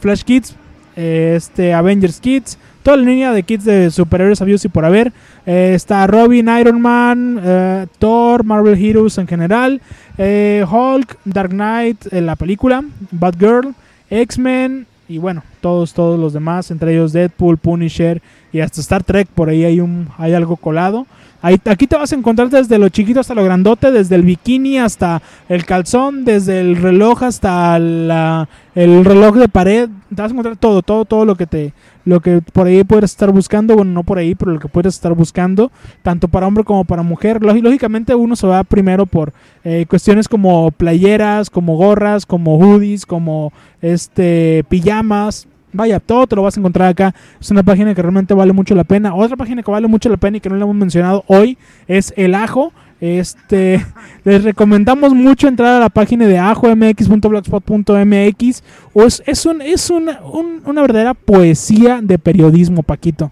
Flash 0.00 0.24
Kids, 0.24 0.56
este 0.96 1.72
Avengers 1.72 2.18
Kids, 2.18 2.58
toda 2.84 2.98
la 2.98 3.02
línea 3.02 3.32
de 3.32 3.42
kits 3.42 3.64
de 3.64 3.90
superhéroes 3.90 4.38
sabios 4.38 4.64
y 4.64 4.68
por 4.68 4.84
haber. 4.84 5.12
Eh, 5.46 5.72
está 5.74 6.06
Robin, 6.06 6.48
Iron 6.60 6.80
Man, 6.80 7.40
eh, 7.42 7.86
Thor, 7.98 8.44
Marvel 8.44 8.78
Heroes 8.78 9.18
en 9.18 9.26
general, 9.26 9.80
eh, 10.18 10.64
Hulk, 10.70 11.18
Dark 11.24 11.50
Knight, 11.50 12.12
la 12.12 12.36
película, 12.36 12.84
Batgirl, 13.10 13.74
X-Men 14.10 14.86
y 15.08 15.18
bueno, 15.18 15.42
todos 15.60 15.94
todos 15.94 16.20
los 16.20 16.34
demás, 16.34 16.70
entre 16.70 16.92
ellos 16.92 17.12
Deadpool, 17.12 17.56
Punisher 17.56 18.22
y 18.52 18.60
hasta 18.60 18.80
Star 18.82 19.02
Trek, 19.02 19.28
por 19.28 19.48
ahí 19.48 19.64
hay 19.64 19.80
un 19.80 20.08
hay 20.18 20.34
algo 20.34 20.56
colado. 20.56 21.06
Ahí, 21.46 21.60
aquí 21.66 21.86
te 21.86 21.94
vas 21.94 22.10
a 22.10 22.16
encontrar 22.16 22.48
desde 22.48 22.78
lo 22.78 22.88
chiquito 22.88 23.20
hasta 23.20 23.34
lo 23.34 23.44
grandote, 23.44 23.90
desde 23.90 24.14
el 24.14 24.22
bikini 24.22 24.78
hasta 24.78 25.20
el 25.50 25.66
calzón, 25.66 26.24
desde 26.24 26.58
el 26.60 26.76
reloj 26.76 27.22
hasta 27.22 27.78
la- 27.78 28.48
el 28.74 29.04
reloj 29.04 29.36
de 29.36 29.48
pared. 29.48 29.90
Te 30.08 30.22
vas 30.22 30.30
a 30.30 30.32
encontrar 30.32 30.56
todo, 30.56 30.80
todo, 30.80 31.04
todo 31.04 31.26
lo 31.26 31.34
que 31.36 31.46
te, 31.46 31.74
lo 32.06 32.20
que 32.20 32.40
por 32.40 32.66
ahí 32.66 32.82
puedes 32.82 33.10
estar 33.10 33.30
buscando. 33.30 33.76
Bueno, 33.76 33.90
no 33.92 34.04
por 34.04 34.16
ahí, 34.16 34.34
pero 34.34 34.52
lo 34.52 34.58
que 34.58 34.68
puedes 34.68 34.94
estar 34.94 35.12
buscando, 35.12 35.70
tanto 36.02 36.28
para 36.28 36.46
hombre 36.46 36.64
como 36.64 36.86
para 36.86 37.02
mujer. 37.02 37.40
Lógi- 37.42 37.60
Lógicamente 37.60 38.14
uno 38.14 38.36
se 38.36 38.46
va 38.46 38.64
primero 38.64 39.04
por 39.04 39.34
eh, 39.64 39.84
cuestiones 39.86 40.28
como 40.28 40.70
playeras, 40.70 41.50
como 41.50 41.76
gorras, 41.76 42.24
como 42.24 42.56
hoodies, 42.58 43.04
como 43.04 43.52
este 43.82 44.64
pijamas. 44.70 45.46
Vaya, 45.74 46.00
todo 46.00 46.26
te 46.26 46.34
lo 46.36 46.42
vas 46.42 46.56
a 46.56 46.60
encontrar 46.60 46.88
acá. 46.88 47.14
Es 47.40 47.50
una 47.50 47.62
página 47.62 47.94
que 47.94 48.00
realmente 48.00 48.32
vale 48.32 48.52
mucho 48.54 48.74
la 48.74 48.84
pena. 48.84 49.14
Otra 49.14 49.36
página 49.36 49.62
que 49.62 49.70
vale 49.70 49.86
mucho 49.88 50.08
la 50.08 50.16
pena 50.16 50.38
y 50.38 50.40
que 50.40 50.48
no 50.48 50.56
le 50.56 50.62
hemos 50.62 50.74
mencionado 50.76 51.24
hoy 51.26 51.58
es 51.88 52.14
El 52.16 52.34
Ajo. 52.34 52.72
Este, 53.00 53.84
les 54.24 54.44
recomendamos 54.44 55.12
mucho 55.14 55.46
entrar 55.48 55.74
a 55.74 55.80
la 55.80 55.88
página 55.90 56.26
de 56.26 56.38
ajomx.blogspot.mx. 56.38 58.62
Es, 58.94 59.22
es, 59.26 59.44
un, 59.46 59.60
es 59.60 59.90
una, 59.90 60.20
un- 60.22 60.62
una 60.64 60.80
verdadera 60.80 61.12
poesía 61.14 62.00
de 62.02 62.18
periodismo, 62.18 62.82
Paquito. 62.82 63.30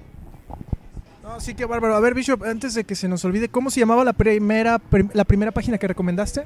No, 1.22 1.40
sí, 1.40 1.54
qué 1.54 1.64
bárbaro. 1.64 1.94
A 1.94 2.00
ver, 2.00 2.12
Bishop, 2.14 2.42
antes 2.44 2.74
de 2.74 2.84
que 2.84 2.94
se 2.94 3.08
nos 3.08 3.24
olvide, 3.24 3.48
¿cómo 3.48 3.70
se 3.70 3.80
llamaba 3.80 4.04
la 4.04 4.12
primera, 4.12 4.78
prim- 4.78 5.08
la 5.14 5.24
primera 5.24 5.50
página 5.52 5.78
que 5.78 5.88
recomendaste? 5.88 6.42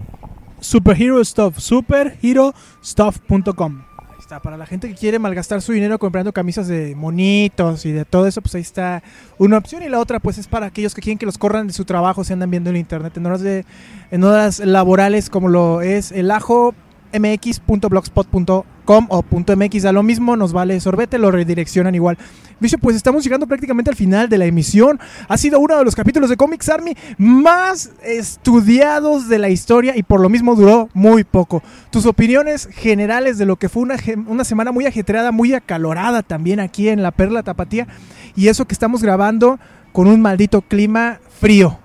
Superhero 0.60 1.24
Stuff, 1.24 1.58
superherostuff.com. 1.58 3.82
Para 4.28 4.56
la 4.56 4.66
gente 4.66 4.88
que 4.88 4.94
quiere 4.96 5.20
malgastar 5.20 5.62
su 5.62 5.70
dinero 5.70 6.00
comprando 6.00 6.32
camisas 6.32 6.66
de 6.66 6.96
monitos 6.96 7.86
y 7.86 7.92
de 7.92 8.04
todo 8.04 8.26
eso, 8.26 8.42
pues 8.42 8.56
ahí 8.56 8.60
está 8.60 9.02
una 9.38 9.56
opción. 9.56 9.84
Y 9.84 9.88
la 9.88 10.00
otra, 10.00 10.18
pues 10.18 10.36
es 10.38 10.48
para 10.48 10.66
aquellos 10.66 10.96
que 10.96 11.00
quieren 11.00 11.16
que 11.16 11.26
los 11.26 11.38
corran 11.38 11.68
de 11.68 11.72
su 11.72 11.84
trabajo, 11.84 12.24
se 12.24 12.32
andan 12.32 12.50
viendo 12.50 12.70
en 12.70 12.76
internet, 12.76 13.16
en 13.16 13.24
horas, 13.24 13.40
de, 13.40 13.64
en 14.10 14.24
horas 14.24 14.58
laborales, 14.58 15.30
como 15.30 15.48
lo 15.48 15.80
es 15.80 16.10
el 16.10 16.32
ajo 16.32 16.74
mx.blogspot.com 17.18 19.06
o 19.08 19.24
.mx 19.56 19.82
da 19.82 19.92
lo 19.92 20.02
mismo, 20.02 20.36
nos 20.36 20.52
vale 20.52 20.78
sorbete, 20.80 21.18
lo 21.18 21.30
redireccionan 21.30 21.94
igual. 21.94 22.18
Bishop, 22.60 22.80
pues 22.80 22.96
estamos 22.96 23.24
llegando 23.24 23.46
prácticamente 23.46 23.90
al 23.90 23.96
final 23.96 24.28
de 24.28 24.38
la 24.38 24.46
emisión. 24.46 24.98
Ha 25.28 25.36
sido 25.36 25.58
uno 25.60 25.76
de 25.76 25.84
los 25.84 25.94
capítulos 25.94 26.30
de 26.30 26.36
Comics 26.36 26.68
Army 26.68 26.96
más 27.18 27.90
estudiados 28.02 29.28
de 29.28 29.38
la 29.38 29.50
historia 29.50 29.96
y 29.96 30.02
por 30.02 30.20
lo 30.20 30.28
mismo 30.28 30.54
duró 30.54 30.88
muy 30.94 31.24
poco. 31.24 31.62
Tus 31.90 32.06
opiniones 32.06 32.68
generales 32.72 33.38
de 33.38 33.46
lo 33.46 33.56
que 33.56 33.68
fue 33.68 33.82
una, 33.82 33.96
una 34.26 34.44
semana 34.44 34.72
muy 34.72 34.86
ajetreada, 34.86 35.32
muy 35.32 35.52
acalorada 35.52 36.22
también 36.22 36.60
aquí 36.60 36.88
en 36.88 37.02
la 37.02 37.10
Perla 37.10 37.42
Tapatía 37.42 37.86
y 38.34 38.48
eso 38.48 38.66
que 38.66 38.74
estamos 38.74 39.02
grabando 39.02 39.58
con 39.92 40.06
un 40.06 40.20
maldito 40.20 40.62
clima 40.62 41.20
frío. 41.40 41.78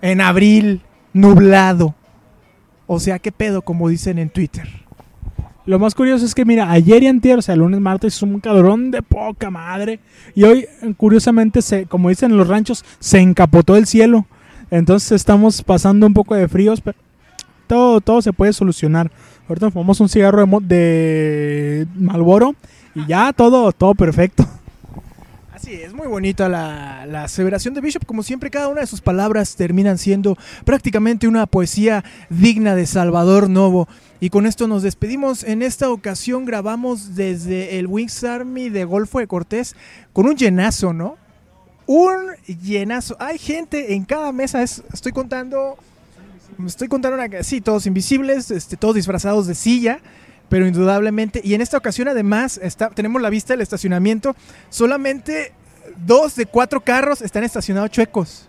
En 0.00 0.20
abril, 0.20 0.82
nublado. 1.12 1.94
O 2.88 2.98
sea, 2.98 3.20
¿qué 3.20 3.30
pedo? 3.30 3.62
Como 3.62 3.88
dicen 3.88 4.18
en 4.18 4.30
Twitter. 4.30 4.66
Lo 5.66 5.78
más 5.78 5.94
curioso 5.94 6.24
es 6.24 6.34
que, 6.34 6.46
mira, 6.46 6.70
ayer 6.70 7.02
y 7.02 7.06
antier, 7.08 7.38
o 7.38 7.42
sea, 7.42 7.54
lunes, 7.54 7.78
martes, 7.78 8.16
es 8.16 8.22
un 8.22 8.40
calorón 8.40 8.90
de 8.90 9.02
poca 9.02 9.50
madre. 9.50 10.00
Y 10.34 10.44
hoy, 10.44 10.66
curiosamente, 10.96 11.60
se, 11.60 11.84
como 11.84 12.08
dicen 12.08 12.30
en 12.30 12.38
los 12.38 12.48
ranchos, 12.48 12.86
se 12.98 13.20
encapotó 13.20 13.76
el 13.76 13.86
cielo. 13.86 14.26
Entonces 14.70 15.12
estamos 15.12 15.62
pasando 15.62 16.06
un 16.06 16.14
poco 16.14 16.34
de 16.34 16.48
fríos, 16.48 16.80
pero 16.80 16.96
todo, 17.66 18.00
todo 18.00 18.22
se 18.22 18.32
puede 18.32 18.54
solucionar. 18.54 19.10
Ahorita 19.46 19.70
fumamos 19.70 20.00
un 20.00 20.08
cigarro 20.08 20.46
de, 20.46 20.66
de 20.66 21.86
Malboro 21.94 22.54
y 22.94 23.06
ya 23.06 23.34
todo, 23.34 23.70
todo 23.72 23.94
perfecto. 23.94 24.48
Así 25.60 25.72
es, 25.72 25.92
muy 25.92 26.06
bonita 26.06 26.48
la, 26.48 27.04
la 27.06 27.24
aseveración 27.24 27.74
de 27.74 27.80
Bishop. 27.80 28.06
Como 28.06 28.22
siempre, 28.22 28.48
cada 28.48 28.68
una 28.68 28.82
de 28.82 28.86
sus 28.86 29.00
palabras 29.00 29.56
terminan 29.56 29.98
siendo 29.98 30.38
prácticamente 30.64 31.26
una 31.26 31.46
poesía 31.46 32.04
digna 32.30 32.76
de 32.76 32.86
Salvador 32.86 33.50
Novo. 33.50 33.88
Y 34.20 34.30
con 34.30 34.46
esto 34.46 34.68
nos 34.68 34.84
despedimos. 34.84 35.42
En 35.42 35.62
esta 35.62 35.90
ocasión 35.90 36.44
grabamos 36.44 37.16
desde 37.16 37.80
el 37.80 37.88
Wings 37.88 38.22
Army 38.22 38.68
de 38.68 38.84
Golfo 38.84 39.18
de 39.18 39.26
Cortés 39.26 39.74
con 40.12 40.26
un 40.26 40.36
llenazo, 40.36 40.92
¿no? 40.92 41.16
Un 41.86 42.28
llenazo. 42.62 43.16
Hay 43.18 43.38
gente 43.38 43.94
en 43.94 44.04
cada 44.04 44.30
mesa. 44.30 44.62
Es- 44.62 44.84
estoy 44.92 45.10
contando. 45.10 45.76
Estoy 46.64 46.86
contando 46.86 47.16
una. 47.20 47.42
Sí, 47.42 47.60
todos 47.60 47.84
invisibles, 47.86 48.52
este, 48.52 48.76
todos 48.76 48.94
disfrazados 48.94 49.48
de 49.48 49.56
silla. 49.56 49.98
Pero 50.48 50.66
indudablemente. 50.66 51.40
Y 51.44 51.54
en 51.54 51.60
esta 51.60 51.76
ocasión, 51.76 52.08
además, 52.08 52.58
está, 52.62 52.90
tenemos 52.90 53.20
la 53.20 53.30
vista 53.30 53.52
del 53.52 53.60
estacionamiento. 53.60 54.34
Solamente 54.70 55.52
dos 56.06 56.36
de 56.36 56.46
cuatro 56.46 56.80
carros 56.80 57.22
están 57.22 57.44
estacionados 57.44 57.90
chuecos. 57.90 58.48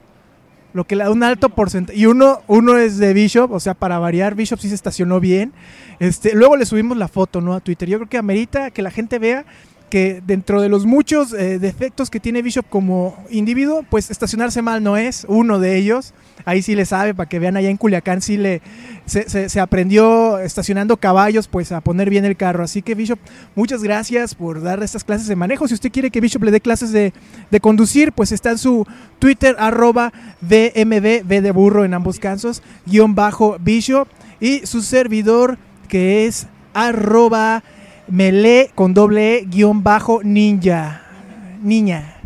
Lo 0.73 0.85
que 0.85 0.95
le 0.95 1.09
un 1.09 1.23
alto 1.23 1.49
porcentaje. 1.49 1.97
Y 1.97 2.05
uno, 2.05 2.41
uno 2.47 2.77
es 2.77 2.97
de 2.97 3.13
Bishop, 3.13 3.51
o 3.51 3.59
sea, 3.59 3.73
para 3.73 3.97
variar, 3.97 4.35
Bishop 4.35 4.59
sí 4.59 4.69
se 4.69 4.75
estacionó 4.75 5.19
bien. 5.19 5.51
Este, 5.99 6.33
luego 6.35 6.55
le 6.55 6.65
subimos 6.65 6.95
la 6.95 7.07
foto, 7.07 7.41
¿no? 7.41 7.53
A 7.53 7.59
Twitter. 7.59 7.89
Yo 7.89 7.97
creo 7.97 8.09
que 8.09 8.17
amerita 8.17 8.69
que 8.69 8.83
la 8.83 8.91
gente 8.91 9.17
vea 9.17 9.45
que 9.89 10.21
dentro 10.25 10.61
de 10.61 10.69
los 10.69 10.85
muchos 10.85 11.33
eh, 11.33 11.57
defectos 11.57 12.11
que 12.11 12.19
tiene 12.19 12.43
Bishop 12.43 12.65
como 12.69 13.17
individuo, 13.31 13.83
pues 13.89 14.11
estacionarse 14.11 14.61
mal 14.61 14.83
no 14.83 14.97
es 14.97 15.25
uno 15.27 15.59
de 15.59 15.77
ellos. 15.77 16.13
Ahí 16.45 16.61
sí 16.61 16.75
le 16.75 16.85
sabe, 16.85 17.13
para 17.13 17.29
que 17.29 17.39
vean 17.39 17.57
allá 17.57 17.69
en 17.69 17.77
Culiacán, 17.77 18.21
sí 18.21 18.37
le 18.37 18.61
se, 19.05 19.59
aprendió 19.59 20.39
estacionando 20.39 20.97
caballos, 20.97 21.47
pues 21.47 21.71
a 21.71 21.81
poner 21.81 22.09
bien 22.09 22.25
el 22.25 22.37
carro. 22.37 22.63
Así 22.63 22.81
que 22.81 22.95
Bishop, 22.95 23.19
muchas 23.55 23.83
gracias 23.83 24.35
por 24.35 24.61
dar 24.61 24.81
estas 24.83 25.03
clases 25.03 25.27
de 25.27 25.35
manejo. 25.35 25.67
Si 25.67 25.73
usted 25.73 25.91
quiere 25.91 26.11
que 26.11 26.21
Bishop 26.21 26.43
le 26.43 26.51
dé 26.51 26.61
clases 26.61 26.91
de, 26.91 27.13
de 27.49 27.59
conducir, 27.59 28.11
pues 28.11 28.31
está 28.31 28.51
en 28.51 28.57
su 28.57 28.85
Twitter, 29.19 29.55
arroba 29.59 30.13
BMB, 30.41 31.23
B 31.25 31.41
de 31.41 31.51
burro 31.51 31.85
en 31.85 31.93
ambos 31.93 32.19
casos, 32.19 32.61
guion 32.85 33.15
bajo 33.15 33.57
Bishop, 33.59 34.07
y 34.39 34.65
su 34.65 34.81
servidor 34.81 35.57
que 35.87 36.27
es 36.27 36.47
arroba 36.73 37.63
melee 38.07 38.71
con 38.75 38.93
doble 38.93 39.37
E, 39.37 39.45
guion 39.45 39.83
bajo 39.83 40.21
ninja. 40.23 41.01
Niña. 41.61 42.18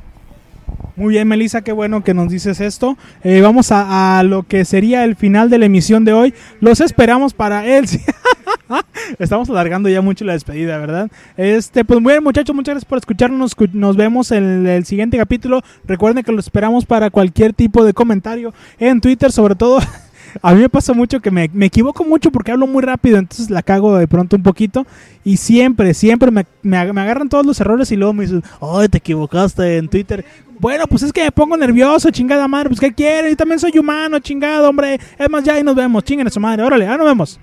Muy 0.96 1.14
bien, 1.16 1.28
Melissa, 1.28 1.62
qué 1.64 1.72
bueno 1.72 2.04
que 2.04 2.14
nos 2.14 2.30
dices 2.30 2.60
esto. 2.62 2.98
Eh, 3.24 3.42
vamos 3.42 3.70
a, 3.72 4.22
lo 4.24 4.44
que 4.44 4.64
sería 4.64 5.04
el 5.04 5.16
final 5.16 5.50
de 5.50 5.58
la 5.58 5.66
emisión 5.66 6.06
de 6.06 6.14
hoy. 6.14 6.34
Los 6.60 6.82
esperamos 6.82 7.34
para 7.34 7.66
él. 7.66 7.86
Estamos 9.20 9.50
alargando 9.50 9.90
ya 9.90 10.02
mucho 10.02 10.24
la 10.24 10.34
despedida, 10.34 10.78
¿verdad? 10.78 11.10
Este, 11.36 11.84
pues 11.84 12.00
muy 12.00 12.14
bien, 12.14 12.24
muchachos, 12.24 12.56
muchas 12.56 12.74
gracias 12.74 12.88
por 12.90 13.00
escucharnos. 13.00 13.56
Escu- 13.58 13.74
Nos 13.74 13.98
vemos 13.98 14.32
en 14.32 14.68
el 14.68 14.86
siguiente 14.86 15.18
capítulo. 15.18 15.62
Recuerden 15.86 16.24
que 16.24 16.32
los 16.32 16.46
esperamos 16.46 16.86
para 16.86 17.10
cualquier 17.10 17.54
tipo 17.54 17.84
de 17.84 17.94
comentario 17.94 18.54
en 18.80 19.02
Twitter, 19.02 19.32
sobre 19.32 19.56
todo. 19.56 19.80
A 20.42 20.54
mí 20.54 20.62
me 20.62 20.70
pasa 20.70 20.94
mucho 20.94 21.20
que 21.20 21.32
me, 21.32 21.50
me 21.54 21.68
equivoco 21.68 22.04
mucho 22.04 22.32
porque 22.32 22.52
hablo 22.52 22.68
muy 22.68 22.82
rápido, 22.84 23.18
entonces 23.18 23.50
la 23.50 23.62
cago 23.62 23.98
de 23.98 24.08
pronto 24.08 24.36
un 24.36 24.44
poquito. 24.44 24.86
Y 25.24 25.38
siempre, 25.38 25.94
siempre 25.94 26.32
me, 26.32 26.46
me 26.62 26.78
ag- 26.78 26.94
me 26.94 27.02
agarran 27.02 27.30
todos 27.30 27.46
los 27.46 27.60
errores 27.62 27.92
y 27.92 27.96
luego 27.96 28.14
me 28.14 28.24
dicen, 28.24 28.44
¡ay, 28.62 28.88
te 28.90 28.98
equivocaste 29.00 29.78
en 29.78 29.88
Twitter! 29.90 30.26
Bueno, 30.60 30.86
pues 30.88 31.04
es 31.04 31.12
que 31.12 31.24
me 31.24 31.32
pongo 31.32 31.58
nervioso, 31.58 32.10
chingada 32.10 32.48
madre. 32.48 32.70
Pues, 32.70 32.80
¿qué 32.80 32.94
quiere? 32.94 33.30
Yo 33.30 33.36
también 33.36 33.60
soy 33.60 33.78
humano, 33.78 34.20
chingado, 34.20 34.70
hombre. 34.70 34.98
Es 35.18 35.30
más, 35.30 35.44
ya 35.44 35.56
ahí 35.56 35.64
nos 35.64 35.76
vemos. 35.76 36.04
Chinguen 36.06 36.28
a 36.28 36.30
su 36.30 36.40
madre. 36.40 36.64
Órale, 36.64 36.86
ahora 36.86 36.98
nos 37.00 37.08
vemos. 37.08 37.40